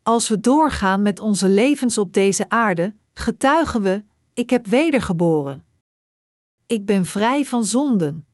[0.03, 4.03] Als we doorgaan met onze levens op deze aarde, getuigen we:
[4.33, 5.65] Ik heb wedergeboren.
[6.65, 8.27] Ik ben vrij van zonden.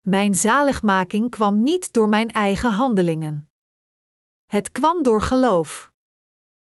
[0.00, 3.50] Mijn zaligmaking kwam niet door mijn eigen handelingen.
[4.46, 5.92] Het kwam door geloof.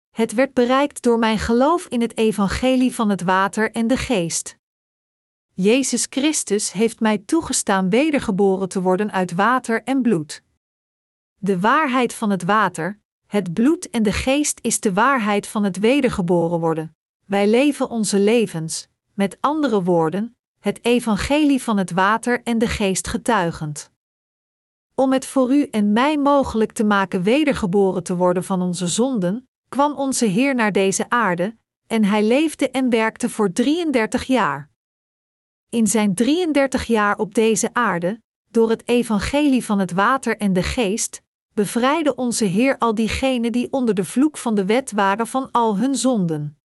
[0.10, 4.57] Het werd bereikt door mijn geloof in het evangelie van het water en de geest.
[5.60, 10.44] Jezus Christus heeft mij toegestaan wedergeboren te worden uit water en bloed.
[11.36, 15.80] De waarheid van het water, het bloed en de geest is de waarheid van het
[15.80, 16.96] wedergeboren worden.
[17.26, 23.08] Wij leven onze levens, met andere woorden, het evangelie van het water en de geest
[23.08, 23.92] getuigend.
[24.96, 29.50] Om het voor u en mij mogelijk te maken wedergeboren te worden van onze zonden,
[29.70, 31.58] kwam onze Heer naar deze aarde,
[31.88, 34.76] en hij leefde en werkte voor 33 jaar.
[35.70, 40.64] In zijn 33 jaar op deze aarde, door het evangelie van het water en de
[40.64, 41.22] geest,
[41.54, 45.78] bevrijdde onze Heer al diegenen die onder de vloek van de wet waren van al
[45.78, 46.58] hun zonden.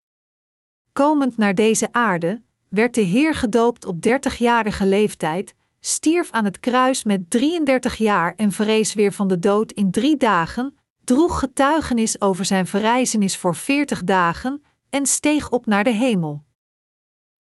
[0.93, 7.05] Komend naar deze aarde, werd de Heer gedoopt op 30-jarige leeftijd, stierf aan het kruis
[7.05, 12.45] met 33 jaar en verrees weer van de dood in drie dagen, droeg getuigenis over
[12.45, 16.45] zijn verrijzenis voor 40 dagen en steeg op naar de hemel.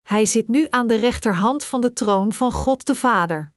[0.02, 3.52] Hij zit nu aan de rechterhand van de troon van God de Vader.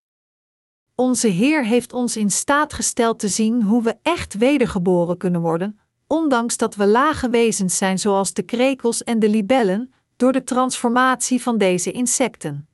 [0.96, 5.80] Onze Heer heeft ons in staat gesteld te zien hoe we echt wedergeboren kunnen worden,
[6.08, 11.42] ondanks dat we lage wezens zijn zoals de krekels en de libellen, door de transformatie
[11.42, 12.68] van deze insecten.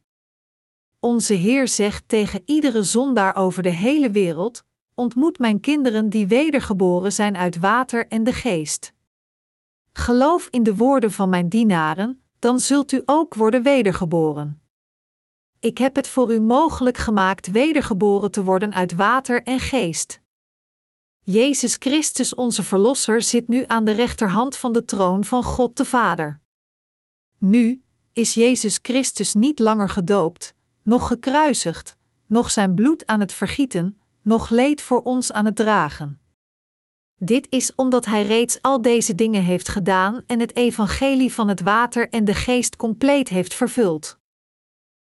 [1.00, 7.14] Onze Heer zegt tegen iedere zondaar over de hele wereld: Ontmoet mijn kinderen die wedergeboren
[7.14, 8.94] zijn uit water en de geest.
[9.94, 14.62] Geloof in de woorden van mijn dienaren, dan zult u ook worden wedergeboren.
[15.60, 20.22] Ik heb het voor u mogelijk gemaakt wedergeboren te worden uit water en geest.
[21.24, 25.86] Jezus Christus, onze Verlosser, zit nu aan de rechterhand van de troon van God de
[25.86, 26.40] Vader.
[27.38, 30.54] Nu is Jezus Christus niet langer gedoopt,
[30.84, 31.98] nog gekruisigd,
[32.28, 36.21] nog zijn bloed aan het vergieten, nog leed voor ons aan het dragen.
[37.24, 41.62] Dit is omdat Hij reeds al deze dingen heeft gedaan en het evangelie van het
[41.62, 44.20] water en de geest compleet heeft vervuld.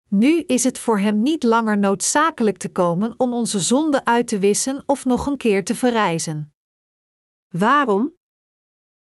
[0.10, 4.40] Nu is het voor Hem niet langer noodzakelijk te komen om onze zonde uit te
[4.40, 6.54] wissen of nog een keer te verrijzen.
[7.50, 8.14] Waarom?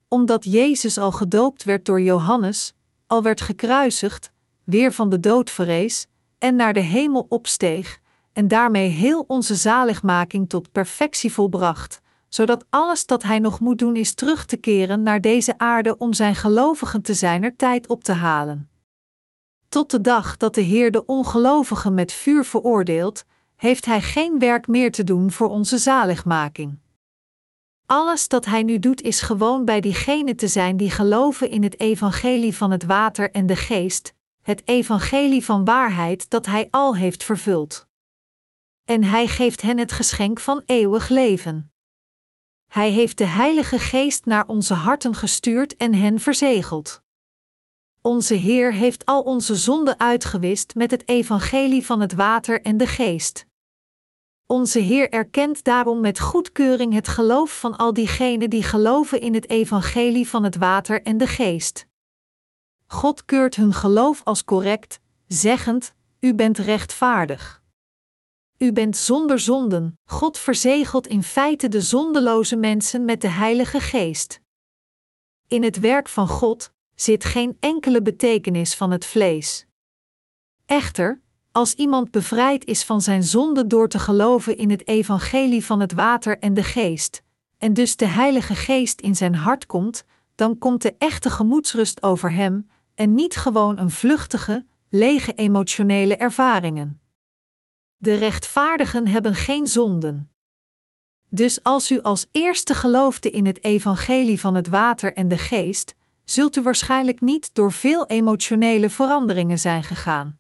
[0.09, 2.75] Omdat Jezus al gedoopt werd door Johannes,
[3.07, 4.33] al werd gekruisigd,
[4.65, 6.07] weer van de dood verrees
[6.39, 8.01] en naar de hemel opsteeg,
[8.33, 12.05] en daarmee heel onze zaligmaking tot perfectie volbracht,
[12.37, 16.13] zodat alles dat hij nog moet doen is terug te keren naar deze aarde om
[16.13, 18.71] zijn gelovigen te zijner tijd op te halen.
[19.69, 24.67] Tot de dag dat de Heer de ongelovigen met vuur veroordeelt, heeft hij geen werk
[24.67, 26.79] meer te doen voor onze zaligmaking.
[27.87, 31.81] Alles dat hij nu doet is gewoon bij diegenen te zijn die geloven in het
[31.81, 37.25] evangelie van het water en de geest, het evangelie van waarheid dat hij al heeft
[37.25, 37.87] vervuld.
[38.85, 41.71] En hij geeft hen het geschenk van eeuwig leven.
[42.77, 47.03] Hij heeft de Heilige Geest naar onze harten gestuurd en hen verzegeld.
[48.01, 52.87] Onze Heer heeft al onze zonden uitgewist met het evangelie van het water en de
[52.87, 53.47] geest.
[54.47, 59.51] Onze Heer erkent daarom met goedkeuring het geloof van al diegenen die geloven in het
[59.51, 61.87] evangelie van het water en de geest.
[62.87, 67.65] God keurt hun geloof als correct, zeggend: U bent rechtvaardig.
[68.59, 69.99] U bent zonder zonden.
[70.05, 74.41] God verzegelt in feite de zondeloze mensen met de Heilige Geest.
[75.49, 79.67] In het werk van God zit geen enkele betekenis van het vlees.
[80.67, 81.21] Echter,
[81.53, 85.93] als iemand bevrijd is van zijn zonde door te geloven in het evangelie van het
[85.93, 87.23] water en de geest,
[87.59, 90.05] en dus de Heilige Geest in zijn hart komt,
[90.35, 97.01] dan komt de echte gemoedsrust over hem, en niet gewoon een vluchtige, lege emotionele ervaringen.
[98.07, 100.31] De rechtvaardigen hebben geen zonden.
[101.29, 105.95] Dus als u als eerste geloofde in het evangelie van het water en de geest,
[106.25, 110.39] zult u waarschijnlijk niet door veel emotionele veranderingen zijn gegaan.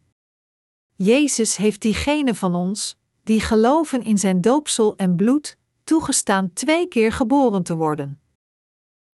[0.97, 7.13] Jezus heeft diegenen van ons, die geloven in zijn doopsel en bloed, toegestaan twee keer
[7.13, 8.21] geboren te worden.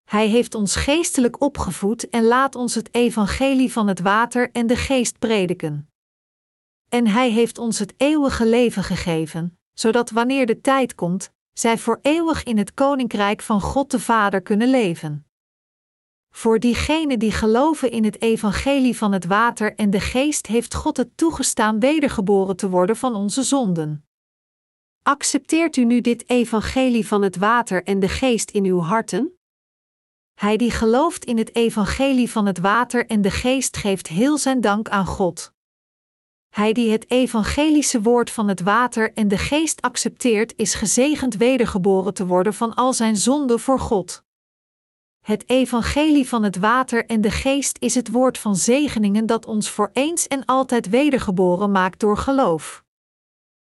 [0.04, 4.76] Hij heeft ons geestelijk opgevoed en laat ons het evangelie van het water en de
[4.76, 5.91] geest prediken.
[6.94, 11.98] En hij heeft ons het eeuwige leven gegeven, zodat wanneer de tijd komt, zij voor
[12.02, 15.26] eeuwig in het koninkrijk van God de Vader kunnen leven.
[16.30, 20.96] Voor diegenen die geloven in het evangelie van het water en de geest heeft God
[20.96, 24.06] het toegestaan wedergeboren te worden van onze zonden.
[25.02, 29.38] Accepteert u nu dit evangelie van het water en de geest in uw harten?
[30.34, 34.60] Hij die gelooft in het evangelie van het water en de geest geeft heel zijn
[34.60, 35.52] dank aan God.
[36.52, 42.14] Hij die het evangelische woord van het water en de geest accepteert, is gezegend wedergeboren
[42.14, 44.24] te worden van al zijn zonden voor God.
[45.20, 49.70] Het evangelie van het water en de geest is het woord van zegeningen dat ons
[49.70, 52.81] voor eens en altijd wedergeboren maakt door geloof.